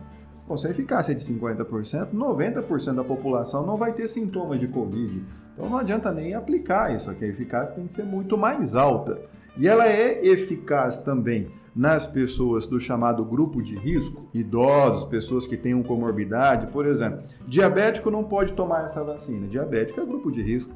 [0.45, 4.67] Bom, se a eficácia é de 50%, 90% da população não vai ter sintomas de
[4.67, 5.23] Covid.
[5.53, 9.19] Então não adianta nem aplicar isso aqui, a eficácia tem que ser muito mais alta.
[9.57, 15.55] E ela é eficaz também nas pessoas do chamado grupo de risco, idosos, pessoas que
[15.55, 17.21] tenham comorbidade, por exemplo.
[17.47, 19.47] Diabético não pode tomar essa vacina.
[19.47, 20.73] Diabético é grupo de risco.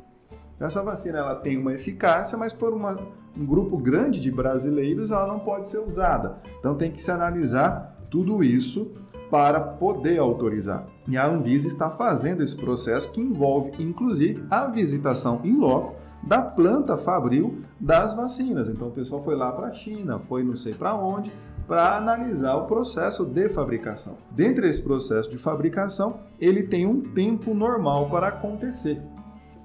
[0.59, 2.95] Essa vacina ela tem uma eficácia, mas por uma,
[3.35, 6.37] um grupo grande de brasileiros ela não pode ser usada.
[6.59, 8.91] Então tem que se analisar tudo isso
[9.31, 10.85] para poder autorizar.
[11.07, 16.41] E a Anvisa está fazendo esse processo que envolve, inclusive, a visitação em loco da
[16.41, 18.67] planta fabril das vacinas.
[18.67, 21.31] Então o pessoal foi lá para a China, foi não sei para onde,
[21.67, 24.17] para analisar o processo de fabricação.
[24.31, 29.01] Dentro desse processo de fabricação, ele tem um tempo normal para acontecer,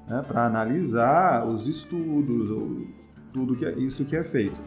[0.09, 2.87] né, para analisar os estudos,
[3.33, 4.61] tudo que é, isso que é feito.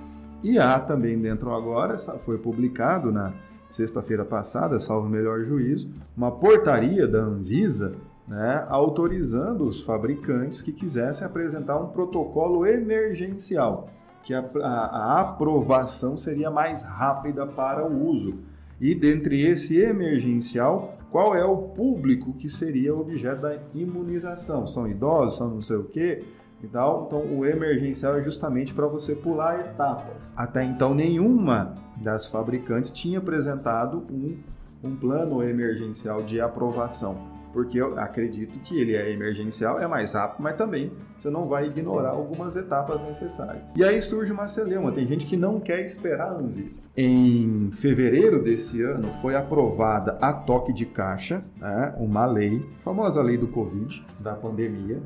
[0.43, 3.32] E há também dentro agora, foi publicado na
[3.69, 7.91] sexta-feira passada, salvo o melhor juízo, uma portaria da Anvisa
[8.30, 13.89] né, autorizando os fabricantes que quisessem apresentar um protocolo emergencial,
[14.24, 18.36] que a, a, a aprovação seria mais rápida para o uso.
[18.80, 24.68] E dentre esse emergencial, qual é o público que seria objeto da imunização?
[24.68, 26.24] São idosos, são não sei o quê?
[26.62, 27.06] e tal.
[27.08, 30.34] Então, o emergencial é justamente para você pular etapas.
[30.36, 34.38] Até então, nenhuma das fabricantes tinha apresentado um,
[34.84, 40.42] um plano emergencial de aprovação porque eu acredito que ele é emergencial, é mais rápido,
[40.42, 43.64] mas também você não vai ignorar algumas etapas necessárias.
[43.76, 46.82] E aí surge uma celeuma, tem gente que não quer esperar a Anvisa.
[46.96, 53.22] Em fevereiro desse ano foi aprovada a toque de caixa, né, uma lei, a famosa
[53.22, 55.02] lei do Covid, da pandemia,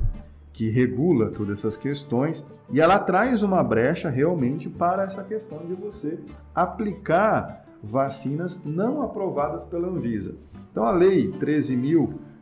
[0.52, 5.74] que regula todas essas questões e ela traz uma brecha realmente para essa questão de
[5.74, 6.18] você
[6.54, 10.36] aplicar vacinas não aprovadas pela Anvisa.
[10.70, 11.28] Então a lei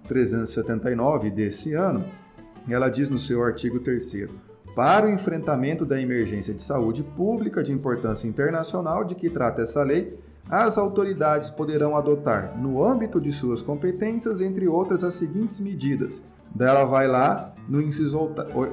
[0.09, 2.05] 13.379 desse ano,
[2.69, 4.29] ela diz no seu artigo 3
[4.75, 9.83] para o enfrentamento da emergência de saúde pública de importância internacional de que trata essa
[9.83, 16.25] lei, as autoridades poderão adotar, no âmbito de suas competências, entre outras, as seguintes medidas.
[16.55, 18.31] Dela vai lá no inciso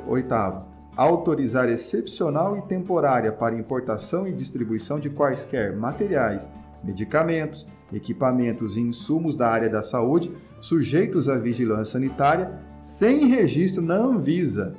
[0.07, 0.65] oitavo.
[0.95, 6.49] Autorizar excepcional e temporária para importação e distribuição de quaisquer materiais,
[6.83, 13.95] medicamentos, equipamentos e insumos da área da saúde sujeitos à vigilância sanitária sem registro na
[13.95, 14.75] Anvisa,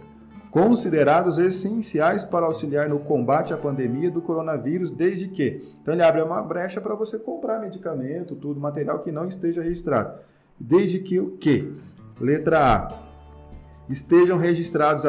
[0.51, 5.63] considerados essenciais para auxiliar no combate à pandemia do coronavírus, desde que.
[5.81, 10.19] Então ele abre uma brecha para você comprar medicamento, tudo, material que não esteja registrado.
[10.59, 11.71] Desde que o quê?
[12.21, 12.99] Letra A.
[13.89, 15.05] Estejam registrados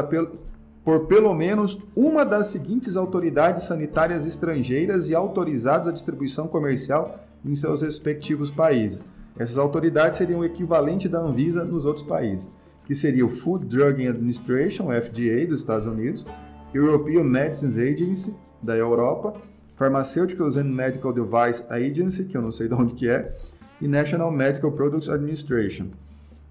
[0.83, 7.55] por pelo menos uma das seguintes autoridades sanitárias estrangeiras e autorizados à distribuição comercial em
[7.55, 9.03] seus respectivos países.
[9.37, 12.51] Essas autoridades seriam o equivalente da Anvisa nos outros países,
[12.85, 16.25] que seria o Food Drug Administration, FDA, dos Estados Unidos,
[16.73, 19.33] European Medicines Agency, da Europa,
[19.73, 23.35] Pharmaceuticals and Medical Device Agency, que eu não sei de onde que é,
[23.81, 25.87] e National Medical Products Administration.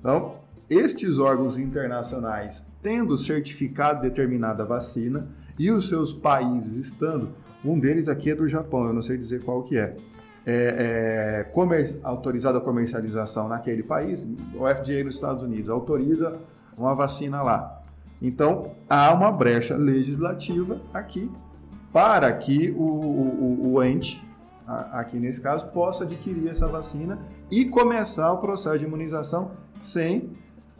[0.00, 0.34] Então,
[0.68, 7.30] estes órgãos internacionais tendo certificado determinada vacina e os seus países estando,
[7.64, 9.94] um deles aqui é do Japão, eu não sei dizer qual que é,
[10.46, 16.33] é, é comer, autorizada a comercialização naquele país, o FDA nos Estados Unidos autoriza
[16.76, 17.83] uma vacina lá.
[18.22, 21.31] Então, há uma brecha legislativa aqui
[21.92, 24.22] para que o, o, o ente,
[24.66, 27.18] aqui nesse caso, possa adquirir essa vacina
[27.50, 30.31] e começar o processo de imunização sem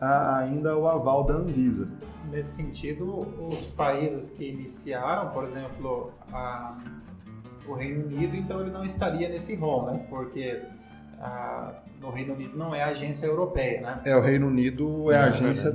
[0.01, 1.89] ainda o aval da Anvisa.
[2.31, 6.79] Nesse sentido, os países que iniciaram, por exemplo, a,
[7.67, 10.07] o Reino Unido, então ele não estaria nesse rol, né?
[10.09, 10.61] Porque
[11.21, 14.01] a, no Reino Unido não é a agência europeia, né?
[14.05, 15.73] É, o Reino Unido é a é agência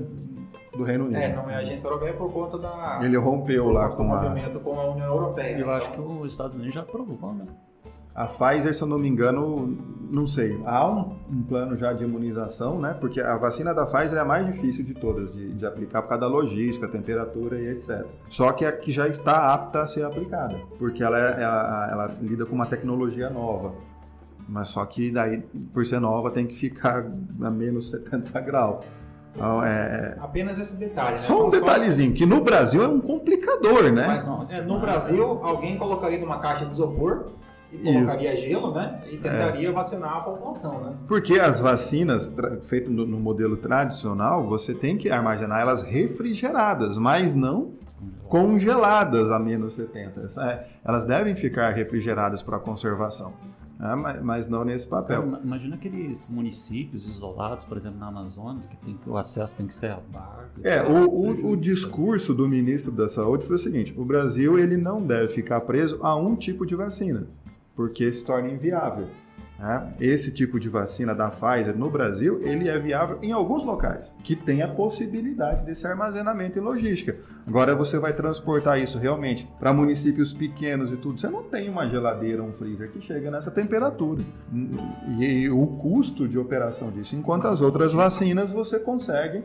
[0.75, 1.19] do Reino Unido.
[1.19, 2.99] É, não é a agência europeia por conta da...
[3.03, 4.21] Ele rompeu lá com a...
[4.21, 5.53] movimento com a União Europeia.
[5.53, 5.71] Eu então...
[5.71, 7.45] acho que os Estados Unidos já aprovou, né?
[8.15, 9.75] A Pfizer, se eu não me engano,
[10.09, 12.95] não sei, há um, um, plano já de imunização, né?
[12.97, 16.07] Porque a vacina da Pfizer é a mais difícil de todas de, de, aplicar por
[16.07, 18.05] causa da logística, temperatura e etc.
[18.29, 21.89] Só que é a que já está apta a ser aplicada, porque ela, é, ela,
[21.91, 23.73] ela lida com uma tecnologia nova.
[24.47, 25.41] Mas só que daí,
[25.73, 27.05] por ser nova, tem que ficar
[27.41, 28.85] a menos 70 graus.
[29.33, 30.15] Então, é...
[30.21, 31.13] Apenas esse detalhe.
[31.13, 31.17] Né?
[31.17, 34.23] Só um detalhezinho, que no Brasil é um complicador, né?
[34.25, 37.31] Mas, é, no Brasil, alguém colocaria numa caixa de isopor
[37.81, 38.47] e colocaria Isso.
[38.47, 38.99] gelo, né?
[39.07, 39.71] E tentaria é.
[39.71, 40.93] vacinar a população, né?
[41.07, 42.33] Porque as vacinas
[42.63, 47.73] feitas no, no, modelo tradicional, você tem que armazenar elas refrigeradas, mas não
[48.27, 50.27] congeladas a menos 70.
[50.41, 53.33] É, elas devem ficar refrigeradas para conservação.
[53.79, 55.37] É, mas, não nesse papel.
[55.43, 59.91] imagina aqueles municípios isolados, por exemplo, na Amazonas, que tem, o acesso tem que ser
[59.91, 60.61] a barco.
[60.63, 64.77] É, o, o, o, discurso do ministro da Saúde foi o seguinte: o Brasil ele
[64.77, 67.27] não deve ficar preso a um tipo de vacina
[67.75, 69.07] porque se torna inviável.
[69.57, 69.93] Né?
[69.99, 74.35] Esse tipo de vacina da Pfizer no Brasil, ele é viável em alguns locais, que
[74.35, 77.15] tem a possibilidade desse armazenamento e logística.
[77.47, 81.87] Agora você vai transportar isso realmente para municípios pequenos e tudo, você não tem uma
[81.87, 84.23] geladeira, um freezer que chega nessa temperatura.
[85.17, 89.43] E, e o custo de operação disso, enquanto as outras vacinas você consegue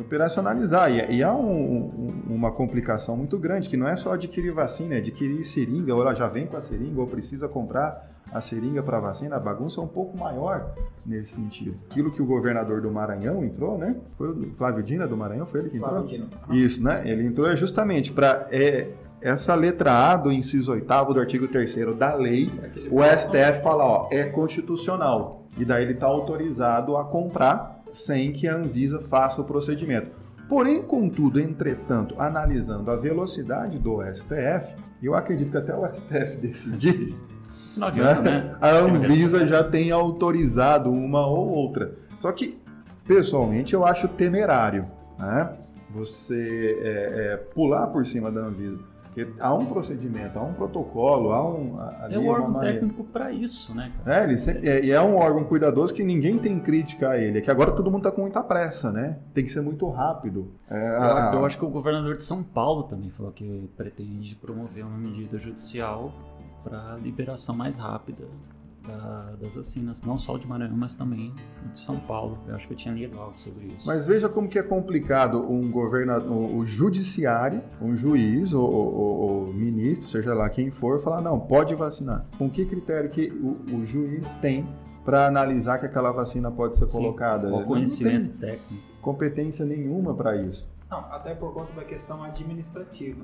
[0.00, 0.90] operacionalizar.
[0.90, 4.94] E, e há um, um, uma complicação muito grande, que não é só adquirir vacina,
[4.94, 8.82] é adquirir seringa, ou ela já vem com a seringa, ou precisa comprar a seringa
[8.82, 11.76] para vacina, a bagunça é um pouco maior nesse sentido.
[11.90, 13.96] Aquilo que o governador do Maranhão entrou, né?
[14.16, 16.06] Foi o Flávio Dina do Maranhão, foi ele que entrou?
[16.06, 16.28] Flávio.
[16.50, 17.02] Isso, né?
[17.06, 18.88] Ele entrou justamente para é,
[19.20, 22.50] essa letra A do inciso 8 do artigo 3 da lei,
[22.90, 25.46] o STF fala, ó, é constitucional.
[25.56, 30.10] E daí ele está autorizado a comprar sem que a Anvisa faça o procedimento.
[30.48, 37.14] Porém, contudo, entretanto, analisando a velocidade do STF, eu acredito que até o STF decidir,
[37.76, 38.56] ano, né?
[38.60, 41.94] a Anvisa já tem autorizado uma ou outra.
[42.20, 42.58] Só que,
[43.06, 44.86] pessoalmente, eu acho temerário
[45.18, 45.50] né?
[45.90, 48.78] você é, é, pular por cima da Anvisa.
[49.26, 51.78] Porque há um procedimento, há um protocolo, há um.
[51.80, 52.74] ali É o uma órgão maneira.
[52.80, 53.92] técnico para isso, né?
[54.04, 54.20] cara?
[54.20, 57.38] É, ele sempre- é, e é um órgão cuidadoso que ninguém tem crítica a ele.
[57.38, 59.18] É que agora todo mundo tá com muita pressa, né?
[59.34, 60.52] Tem que ser muito rápido.
[60.70, 64.34] É, Eu, a- eu acho que o governador de São Paulo também falou que pretende
[64.36, 66.12] promover uma medida judicial
[66.64, 68.24] para liberação mais rápida
[68.88, 71.34] da- das vacinas, não só de Maranhão, mas também
[71.70, 72.38] de São Paulo.
[72.48, 73.86] Eu acho que eu tinha lido algo sobre isso.
[73.86, 79.18] Mas veja como que é complicado um governador, o judiciário, um juiz ou, ou- ou-
[79.46, 82.24] ou ministro, seja lá quem for, falar não, pode vacinar.
[82.38, 84.64] Com que critério que o, o juiz tem
[85.04, 87.48] para analisar que aquela vacina pode ser Sim, colocada?
[87.48, 88.82] Qual Não conhecimento tem técnico?
[89.00, 90.68] competência nenhuma para isso.
[90.90, 93.22] Não, até por conta da questão administrativa.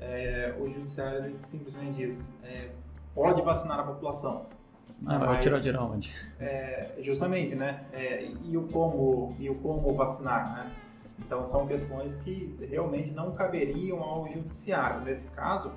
[0.00, 2.70] É, o judiciário ele simplesmente diz, é,
[3.14, 4.46] pode vacinar a população.
[5.06, 6.14] Ah, vai Mas- tirar de onde?
[6.40, 7.84] É, justamente, né?
[7.92, 10.72] É, e o como e o como vacinar, né?
[11.20, 15.00] Então são questões que realmente não caberiam ao judiciário.
[15.02, 15.72] Nesse caso,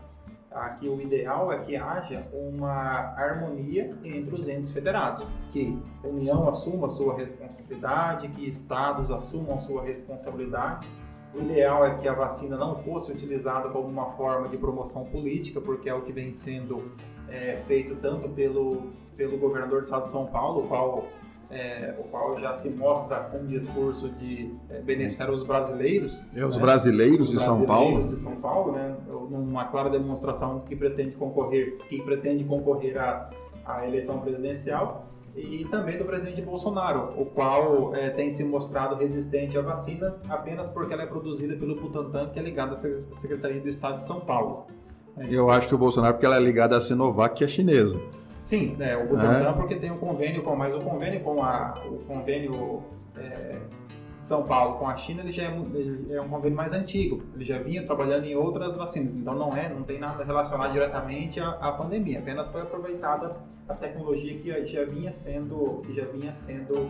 [0.52, 6.48] aqui o ideal é que haja uma harmonia entre os entes federados, que a União
[6.50, 10.88] assuma a sua responsabilidade, que estados assumam a sua responsabilidade.
[11.34, 15.62] O ideal é que a vacina não fosse utilizada como uma forma de promoção política,
[15.62, 16.92] porque é o que vem sendo
[17.30, 21.04] é, feito tanto pelo pelo governador do estado de São Paulo, o qual,
[21.52, 26.26] é, o qual já se mostra com um discurso de é, beneficiar os brasileiros.
[26.36, 26.62] Os né?
[26.62, 28.08] brasileiros Os de São brasileiros Paulo.
[28.08, 28.96] de São Paulo, né?
[29.30, 33.30] Numa clara demonstração que pretende concorrer, que pretende concorrer à,
[33.66, 35.06] à eleição presidencial
[35.36, 40.68] e também do presidente Bolsonaro, o qual é, tem se mostrado resistente à vacina apenas
[40.68, 43.98] porque ela é produzida pelo Butantan, que é ligado à Se- à Secretaria do Estado
[43.98, 44.66] de São Paulo.
[45.30, 47.98] Eu acho que o Bolsonaro, porque ela é ligada à Sinovac, que é chinesa.
[48.42, 49.54] Sim, né, o Butantan É.
[49.54, 52.82] porque tem um convênio com, mas o convênio com a, o convênio
[53.16, 53.60] é,
[54.24, 57.22] São Paulo com a China, ele já é, ele é um convênio mais antigo.
[57.36, 61.40] Ele já vinha trabalhando em outras vacinas, então não é, não tem nada relacionado diretamente
[61.40, 62.18] à, à pandemia.
[62.18, 63.36] Apenas foi aproveitada
[63.70, 66.90] a tecnologia que já vinha sendo, que já vinha sendo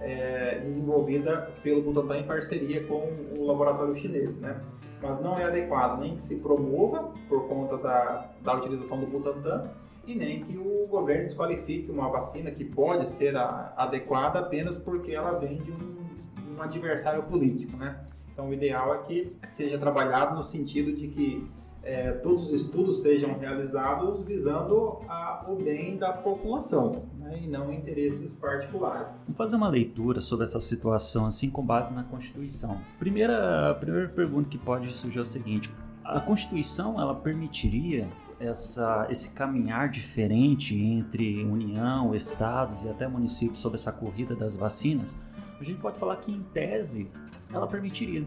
[0.00, 4.60] é, desenvolvida pelo Butantan em parceria com o laboratório chinês, né?
[5.02, 9.64] Mas não é adequado nem que se promova por conta da, da utilização do Butantan
[10.06, 15.12] e nem que o governo desqualifique uma vacina que pode ser a- adequada apenas porque
[15.12, 18.00] ela vem de um, um adversário político, né?
[18.32, 21.46] Então o ideal é que seja trabalhado no sentido de que
[21.82, 27.30] é, todos os estudos sejam realizados visando a- o bem da população né?
[27.42, 29.10] e não interesses particulares.
[29.22, 32.80] Vamos fazer uma leitura sobre essa situação, assim, com base na Constituição.
[32.98, 35.72] Primeira, a primeira pergunta que pode surgir é o seguinte:
[36.04, 43.76] a Constituição ela permitiria essa, esse caminhar diferente entre União, estados e até municípios sobre
[43.76, 45.16] essa corrida das vacinas?
[45.58, 47.10] A gente pode falar que, em tese,
[47.52, 48.26] ela permitiria.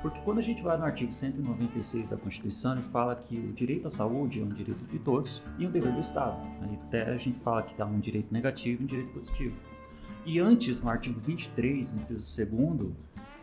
[0.00, 3.88] Porque quando a gente vai no artigo 196 da Constituição, ele fala que o direito
[3.88, 6.36] à saúde é um direito de todos e um dever do Estado.
[6.62, 9.56] Aí até a gente fala que dá um direito negativo e um direito positivo.
[10.24, 12.92] E antes, no artigo 23, inciso 2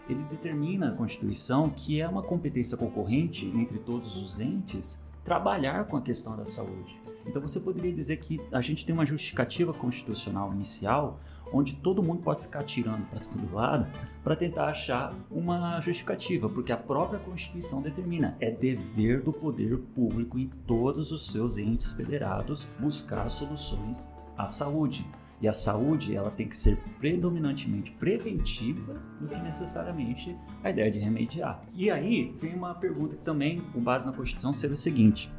[0.07, 5.97] ele determina a Constituição que é uma competência concorrente entre todos os entes trabalhar com
[5.97, 7.01] a questão da saúde.
[7.25, 11.19] Então você poderia dizer que a gente tem uma justificativa constitucional inicial
[11.51, 13.87] onde todo mundo pode ficar tirando para todo lado
[14.23, 20.37] para tentar achar uma justificativa, porque a própria Constituição determina é dever do poder público
[20.37, 24.07] em todos os seus entes federados buscar soluções
[24.37, 25.07] à saúde.
[25.41, 30.99] E a saúde ela tem que ser predominantemente preventiva do que necessariamente a ideia de
[30.99, 31.61] remediar.
[31.73, 35.29] E aí vem uma pergunta que também, com base na Constituição, seria o seguinte: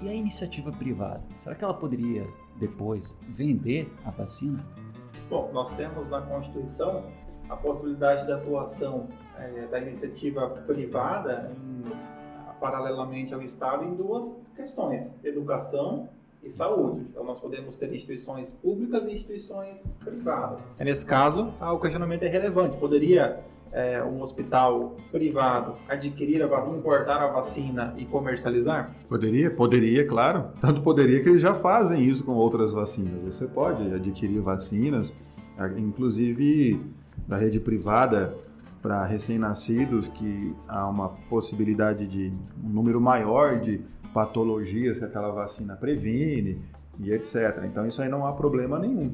[0.00, 1.22] e a iniciativa privada?
[1.36, 2.24] Será que ela poderia
[2.58, 4.64] depois vender a vacina?
[5.28, 7.04] Bom, nós temos na Constituição
[7.48, 11.82] a possibilidade de atuação é, da iniciativa privada em,
[12.60, 16.08] paralelamente ao Estado em duas questões: educação
[16.42, 17.06] e saúde.
[17.10, 20.70] Então, nós podemos ter instituições públicas e instituições privadas.
[20.78, 22.76] Nesse caso, o questionamento é relevante.
[22.76, 23.40] Poderia
[23.72, 28.94] é, um hospital privado adquirir, a, importar a vacina e comercializar?
[29.08, 30.50] Poderia, poderia, claro.
[30.60, 33.22] Tanto poderia que eles já fazem isso com outras vacinas.
[33.22, 35.14] Você pode adquirir vacinas,
[35.76, 36.80] inclusive
[37.26, 38.36] da rede privada
[38.82, 42.32] para recém-nascidos, que há uma possibilidade de
[42.62, 43.80] um número maior de
[44.12, 46.60] patologias que aquela vacina previne
[46.98, 47.62] e etc.
[47.64, 49.12] Então isso aí não há problema nenhum.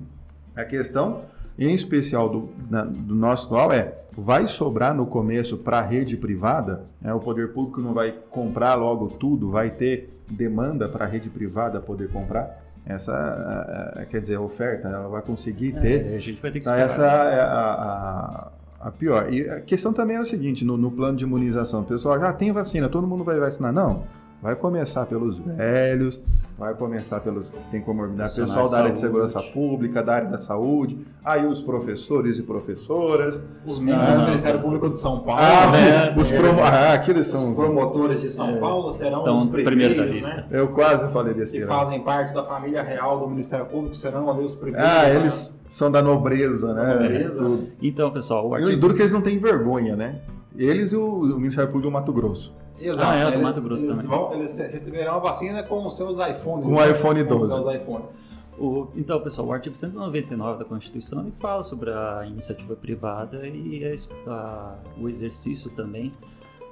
[0.56, 1.22] A questão,
[1.58, 6.16] em especial do, na, do nosso atual, é vai sobrar no começo para a rede
[6.16, 6.84] privada?
[7.02, 11.30] É, o poder público não vai comprar logo tudo, vai ter demanda para a rede
[11.30, 12.58] privada poder comprar?
[12.84, 16.06] Essa, quer dizer, a oferta, ela vai conseguir é, ter.
[16.06, 17.06] É, a gente vai ter que então, esperar.
[17.06, 19.32] Essa é a, a, a, pior.
[19.32, 22.32] E a questão também é o seguinte, no, no plano de imunização, o pessoal já
[22.32, 23.72] tem vacina, todo mundo vai vacinar?
[23.72, 24.04] Não.
[24.40, 26.22] Vai começar pelos velhos,
[26.56, 30.38] vai começar pelos que tem comorbidade, pessoal da área de segurança pública, da área da
[30.38, 33.36] saúde, aí os professores e professoras,
[33.66, 36.14] os membros ah, do Ministério Público de São Paulo, ah, né?
[36.16, 39.96] os, promo ah, aqueles são os promotores de São é, Paulo serão então, os primeiros,
[39.96, 40.36] da lista.
[40.36, 40.46] Né?
[40.52, 44.44] Eu quase falei desse Que fazem parte da família real do Ministério Público serão ali
[44.44, 44.88] os primeiros.
[44.88, 46.94] Ah, eles são da nobreza, né?
[46.94, 47.58] Nobreza.
[47.82, 48.70] Então, pessoal, o artigo...
[48.70, 50.20] E o duro que eles não têm vergonha, né?
[50.56, 52.54] Eles e o, o Ministério Público do Mato Grosso.
[52.80, 53.10] Exato.
[53.10, 54.10] Ah, é, do Mato Grosso eles também.
[54.10, 56.66] Vão, eles receberão a vacina com os seus iPhones.
[56.66, 56.90] Com o né?
[56.90, 57.62] iPhone 12.
[57.62, 58.14] Com os iPhones.
[58.58, 63.84] O, então, pessoal, o artigo 199 da Constituição ele fala sobre a iniciativa privada e
[63.84, 66.12] a, a, o exercício também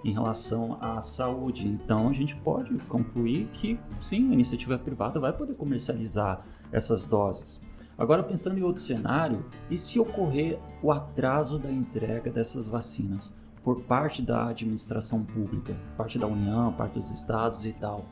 [0.05, 1.67] em relação à saúde.
[1.67, 7.61] Então, a gente pode concluir que, sim, a iniciativa privada vai poder comercializar essas doses.
[7.99, 13.35] Agora, pensando em outro cenário, e se ocorrer o atraso da entrega dessas vacinas?
[13.67, 18.07] Por parte da administração pública, parte da União, parte dos estados e tal.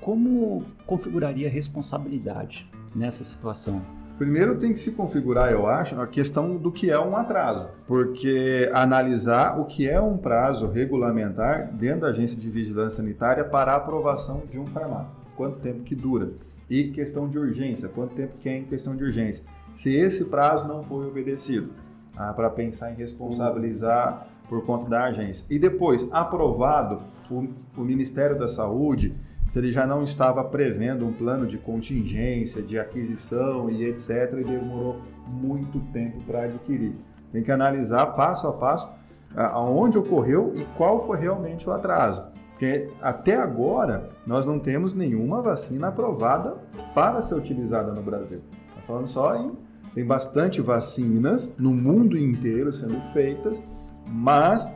[0.00, 3.82] Como configuraria a responsabilidade nessa situação?
[4.16, 8.70] Primeiro tem que se configurar, eu acho, a questão do que é um atraso, porque
[8.72, 13.76] analisar o que é um prazo regulamentar dentro da agência de vigilância sanitária para a
[13.76, 16.30] aprovação de um farmácio, quanto tempo que dura,
[16.70, 19.44] e questão de urgência, quanto tempo que é em questão de urgência.
[19.74, 21.68] Se esse prazo não foi obedecido,
[22.16, 25.46] ah, para pensar em responsabilizar por conta da agência.
[25.50, 29.14] E depois, aprovado, o, o Ministério da Saúde,
[29.48, 34.44] se ele já não estava prevendo um plano de contingência, de aquisição e etc., e
[34.44, 36.94] demorou muito tempo para adquirir.
[37.32, 38.88] Tem que analisar passo a passo
[39.34, 42.24] aonde ocorreu e qual foi realmente o atraso.
[42.52, 46.56] Porque até agora nós não temos nenhuma vacina aprovada
[46.94, 48.40] para ser utilizada no Brasil.
[48.68, 49.52] Está falando só em.
[49.94, 53.62] Tem bastante vacinas no mundo inteiro sendo feitas
[54.06, 54.68] mas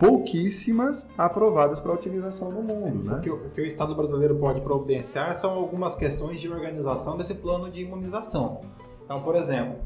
[0.00, 3.04] pouquíssimas aprovadas para utilização no mundo.
[3.04, 3.16] Né?
[3.18, 7.34] O, que, o, que, o Estado brasileiro pode providenciar são algumas questões de organização desse
[7.34, 8.62] plano de imunização.
[9.04, 9.76] Então, por exemplo,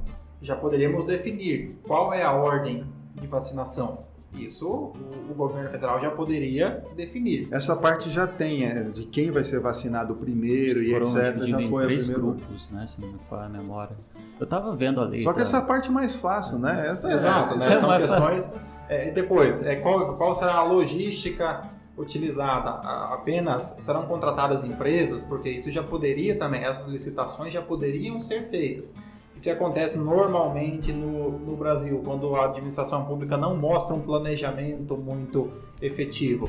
[0.40, 2.84] já poderíamos definir qual é a ordem
[3.20, 4.04] de vacinação.
[4.32, 4.92] Isso o,
[5.30, 7.48] o, governo federal já poderia definir.
[7.52, 11.38] Essa parte já tem, é, de quem vai ser vacinado primeiro e etc.
[11.44, 12.84] Já foi em três grupos, né?
[12.86, 13.96] Se não me falha a memória.
[14.38, 15.22] Eu estava vendo a lei.
[15.22, 16.86] Só que essa parte mais fácil, né?
[16.86, 17.76] Essa é- Exato, é, né?
[17.76, 18.46] São questões.
[18.46, 22.70] Fácil é, depois, é, qual, qual será a logística utilizada?
[23.12, 25.22] Apenas serão contratadas empresas?
[25.22, 28.94] Porque isso já poderia também, essas licitações já poderiam ser feitas.
[29.36, 34.96] O que acontece normalmente no, no Brasil, quando a administração pública não mostra um planejamento
[34.96, 36.48] muito efetivo?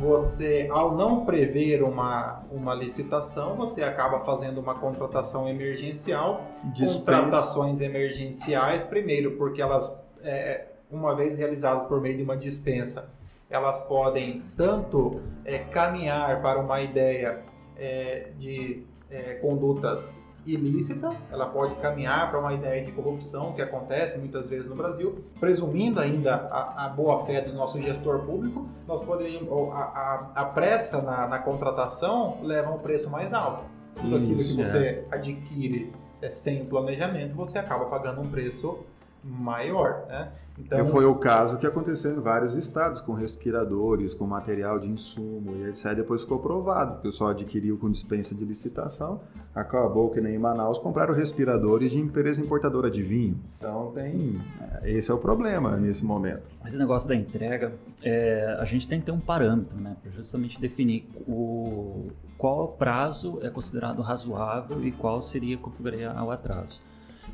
[0.00, 6.98] você, ao não prever uma, uma licitação, você acaba fazendo uma contratação emergencial, Dispense.
[7.00, 13.10] contratações emergenciais, primeiro porque elas é, uma vez realizadas por meio de uma dispensa,
[13.48, 17.42] elas podem tanto é, caminhar para uma ideia
[17.76, 24.18] é, de é, condutas ilícitas, ela pode caminhar para uma ideia de corrupção que acontece
[24.18, 29.04] muitas vezes no Brasil, presumindo ainda a, a boa fé do nosso gestor público, nós
[29.04, 33.64] poderíamos a, a, a pressa na, na, contratação leva a um preço mais alto.
[33.94, 35.06] Tudo Isso, aquilo que você é.
[35.10, 35.90] adquire
[36.20, 38.80] é, sem planejamento, você acaba pagando um preço
[39.24, 40.32] maior, né?
[40.58, 45.56] Então, foi o caso que aconteceu em vários estados, com respiradores, com material de insumo
[45.56, 45.94] e etc.
[45.94, 46.98] Depois ficou provado.
[46.98, 49.20] O pessoal adquiriu com dispensa de licitação,
[49.54, 53.40] acabou que nem em Manaus compraram respiradores de empresa importadora de vinho.
[53.58, 54.36] Então tem.
[54.82, 56.42] É, esse é o problema nesse momento.
[56.64, 59.96] Esse negócio da entrega, é, a gente tem que ter um parâmetro, né?
[60.02, 62.06] Para justamente definir o,
[62.36, 66.82] qual prazo é considerado razoável e qual seria configuraria o atraso.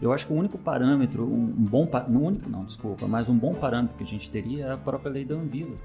[0.00, 3.54] Eu acho que o único parâmetro, um, bom, não único não, desculpa, mas um bom
[3.54, 5.76] parâmetro que a gente teria é a própria lei da Anvisa,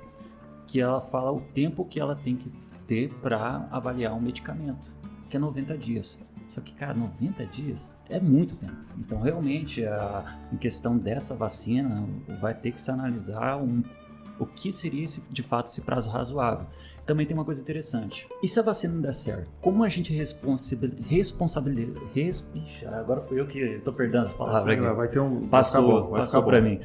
[0.68, 2.52] que ela fala o tempo que ela tem que
[2.88, 4.92] ter para avaliar um medicamento,
[5.30, 6.22] que é 90 dias.
[6.50, 8.78] Só que, cara, 90 dias é muito tempo.
[9.00, 11.96] Então, realmente, a, em questão dessa vacina,
[12.40, 13.82] vai ter que se analisar um,
[14.38, 16.68] o que seria esse, de fato esse prazo razoável
[17.06, 18.28] também tem uma coisa interessante.
[18.42, 19.50] E se a vacina não der certo?
[19.62, 21.94] Como a gente responsabiliza...
[22.14, 24.96] Res, ixi, agora foi eu que estou perdendo as palavras aqui.
[24.96, 25.48] Vai ter um...
[25.48, 26.80] Passou, passou para mim.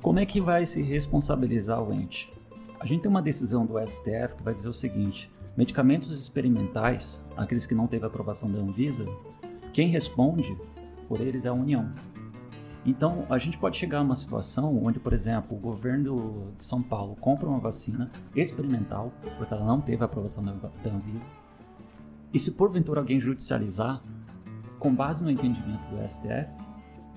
[0.00, 2.30] Como é que vai se responsabilizar o ente?
[2.78, 7.66] A gente tem uma decisão do STF que vai dizer o seguinte: medicamentos experimentais, aqueles
[7.66, 9.06] que não teve aprovação da Anvisa,
[9.72, 10.54] quem responde
[11.08, 11.90] por eles é a União.
[12.86, 16.82] Então, a gente pode chegar a uma situação onde, por exemplo, o governo de São
[16.82, 20.52] Paulo compra uma vacina experimental, porque ela não teve a aprovação da
[20.90, 21.26] Anvisa,
[22.32, 24.02] e se porventura alguém judicializar,
[24.78, 26.50] com base no entendimento do STF,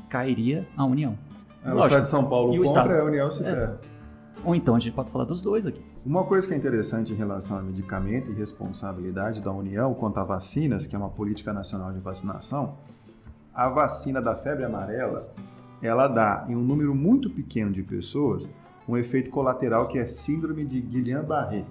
[0.07, 1.17] cairia a União.
[1.65, 3.45] É, o Estado de São Paulo compra, e a União se é.
[3.45, 3.81] ferra.
[4.45, 5.83] Ou então a gente pode falar dos dois aqui.
[6.05, 10.23] Uma coisa que é interessante em relação ao medicamento e responsabilidade da União quanto a
[10.23, 12.77] vacinas, que é uma política nacional de vacinação,
[13.53, 15.33] a vacina da febre amarela
[15.81, 18.49] ela dá em um número muito pequeno de pessoas
[18.87, 21.65] um efeito colateral que é síndrome de Guillain-Barré,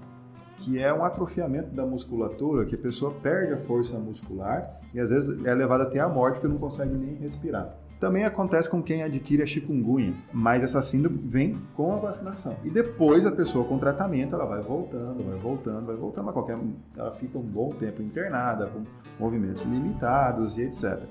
[0.58, 5.10] que é um atrofiamento da musculatura, que a pessoa perde a força muscular e às
[5.10, 7.68] vezes é levada até a morte porque não consegue nem respirar.
[7.98, 12.54] Também acontece com quem adquire a chikungunya, mas essa síndrome vem com a vacinação.
[12.62, 16.58] E depois a pessoa com tratamento, ela vai voltando, vai voltando, vai voltando, a qualquer
[16.96, 18.82] ela fica um bom tempo internada, com
[19.18, 21.02] movimentos limitados e etc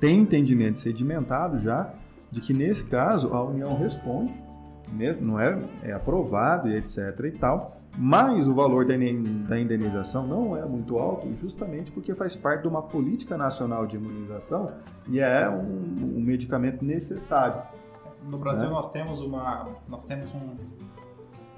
[0.00, 1.92] tem entendimento sedimentado já
[2.30, 4.32] de que nesse caso a União responde,
[4.92, 10.56] né, não é, é aprovado e etc e tal, mas o valor da indenização não
[10.56, 14.72] é muito alto, justamente porque faz parte de uma política nacional de imunização
[15.08, 17.62] e é um, um medicamento necessário.
[18.22, 18.72] No Brasil né?
[18.72, 20.56] nós temos uma, nós temos um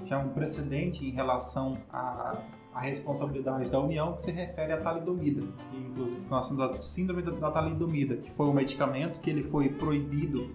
[0.05, 2.35] já um precedente em relação a
[2.73, 7.21] a responsabilidade da União que se refere à talidomida, que inclusive nós temos a síndrome
[7.21, 10.51] da talidomida, que foi um medicamento que ele foi proibido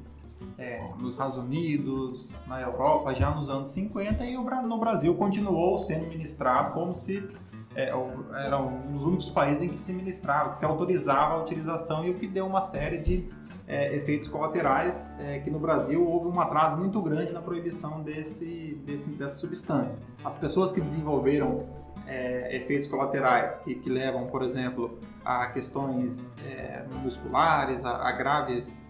[0.59, 6.07] é, nos Estados Unidos, na Europa, já nos anos 50 e no Brasil continuou sendo
[6.07, 7.29] ministrado como se
[7.75, 7.93] é,
[8.35, 12.11] era um dos únicos países em que se ministrava, que se autorizava a utilização e
[12.11, 13.29] o que deu uma série de
[13.69, 18.81] é, efeitos colaterais é, que no Brasil houve um atraso muito grande na proibição desse,
[18.87, 19.99] desse, dessa substância.
[20.25, 21.67] As pessoas que desenvolveram
[22.07, 28.87] é, efeitos colaterais que, que, levam, por exemplo, a questões é, musculares, a, a graves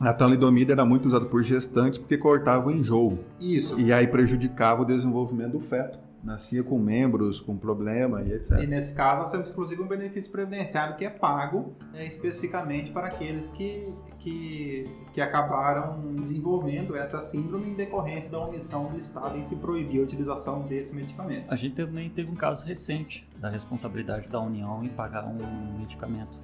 [0.00, 3.20] a talidomida era muito usada por gestantes porque cortava o enjoo.
[3.38, 3.78] Isso.
[3.78, 8.58] E aí prejudicava o desenvolvimento do feto nascia com membros com problema e etc.
[8.60, 13.08] E nesse caso nós temos inclusive um benefício previdenciário que é pago né, especificamente para
[13.08, 19.42] aqueles que, que, que acabaram desenvolvendo essa síndrome em decorrência da omissão do Estado em
[19.42, 21.50] se proibir a utilização desse medicamento.
[21.50, 26.40] A gente também teve um caso recente da responsabilidade da União em pagar um medicamento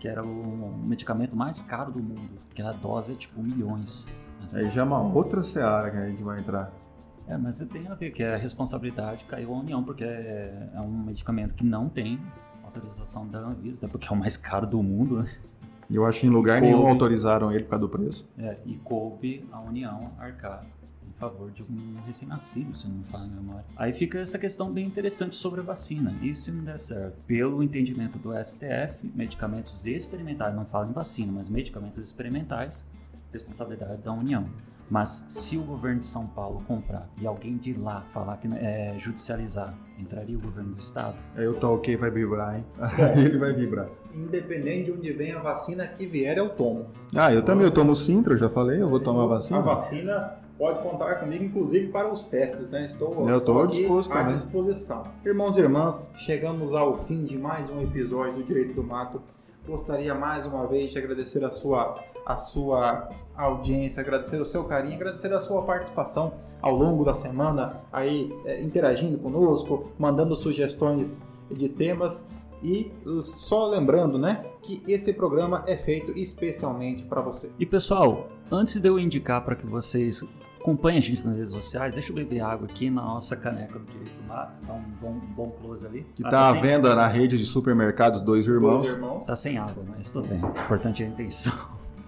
[0.00, 4.06] que era o medicamento mais caro do mundo, que a dose é tipo milhões.
[4.42, 4.60] Assim.
[4.60, 6.70] Aí já é uma outra seara que a gente vai entrar.
[7.28, 11.04] É, mas tem a ver que a responsabilidade caiu à União, porque é, é um
[11.04, 12.18] medicamento que não tem
[12.64, 15.30] autorização da Anvisa, né, porque é o mais caro do mundo, né?
[15.90, 18.28] E eu acho que em lugar coube, nenhum autorizaram ele por causa do preço.
[18.38, 20.64] É, e coube a União arcar
[21.06, 23.64] em favor de um recém-nascido, se não me falo a memória.
[23.76, 26.14] Aí fica essa questão bem interessante sobre a vacina.
[26.22, 27.16] E se não der certo?
[27.26, 32.84] Pelo entendimento do STF, medicamentos experimentais, não falo em vacina, mas medicamentos experimentais,
[33.32, 34.46] responsabilidade da União.
[34.90, 38.94] Mas se o governo de São Paulo comprar e alguém de lá falar que é
[38.98, 41.16] judicializar, entraria o governo do estado?
[41.36, 42.64] Aí o ok vai vibrar, hein?
[42.78, 43.88] Aí ele vai vibrar.
[44.14, 46.86] Independente de onde vem a vacina que vier, eu tomo.
[47.14, 49.58] Ah, eu também, eu tomo Sintra, já falei, eu vou tomar a vacina.
[49.58, 52.86] A vacina pode contar comigo, inclusive para os testes, né?
[52.86, 55.04] Estou, eu estou disposto à disposição.
[55.24, 59.20] Irmãos e irmãs, chegamos ao fim de mais um episódio do Direito do Mato.
[59.68, 61.94] Gostaria mais uma vez de agradecer a sua,
[62.24, 67.82] a sua audiência, agradecer o seu carinho, agradecer a sua participação ao longo da semana,
[67.92, 72.30] aí é, interagindo conosco, mandando sugestões de temas.
[72.62, 72.90] E
[73.22, 77.50] só lembrando, né, que esse programa é feito especialmente para você.
[77.58, 80.24] E pessoal, antes de eu indicar para que vocês
[80.60, 83.84] acompanhem a gente nas redes sociais, deixa eu beber água aqui na nossa caneca do
[83.86, 86.06] Direito do Mato, dá um bom, um bom close ali.
[86.14, 88.82] Que tá, tá à venda na rede de supermercados Dois Irmãos.
[88.82, 89.24] Dois Irmãos.
[89.24, 90.42] Tá sem água, mas tudo bem.
[90.42, 91.54] O importante é a intenção.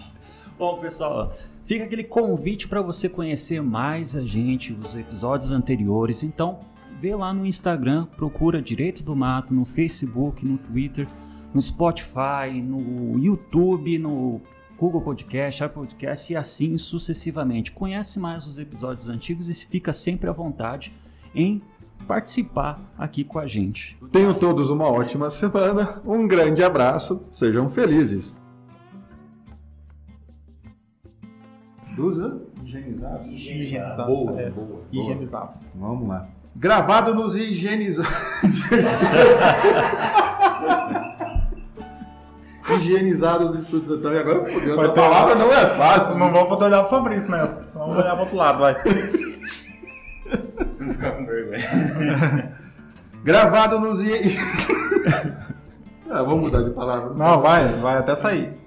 [0.59, 1.34] bom, pessoal,
[1.64, 6.22] fica aquele convite para você conhecer mais a gente, os episódios anteriores.
[6.22, 6.61] Então,
[7.01, 11.09] vê lá no Instagram, procura Direito do Mato, no Facebook, no Twitter,
[11.55, 14.40] no Spotify, no YouTube, no
[14.81, 17.70] Google Podcast, Apple Podcast e assim sucessivamente.
[17.70, 20.91] Conhece mais os episódios antigos e fica sempre à vontade
[21.35, 21.61] em
[22.09, 23.99] participar aqui com a gente.
[24.11, 28.35] Tenham todos uma ótima semana, um grande abraço, sejam felizes.
[31.95, 32.41] Duza?
[32.64, 33.31] Higienizados.
[33.31, 34.07] Higienizados.
[34.07, 34.49] Boa, é.
[34.49, 34.83] boa, boa.
[34.91, 35.61] Higienizados.
[35.74, 36.26] Vamos lá.
[36.57, 38.14] Gravado nos higienizados.
[42.69, 44.81] higienizar os estúdios então, e agora fodeu.
[44.83, 46.19] Essa palavra não é fácil.
[46.19, 47.67] Não vamos poder olhar pro Fabrício nessa.
[47.75, 48.77] Vamos olhar pro outro lado, vai.
[50.79, 52.57] Não ficar com vergonha.
[53.25, 54.01] Gravado nos.
[56.11, 57.15] ah, vamos mudar de palavra.
[57.15, 58.60] Não, vai, vai até sair.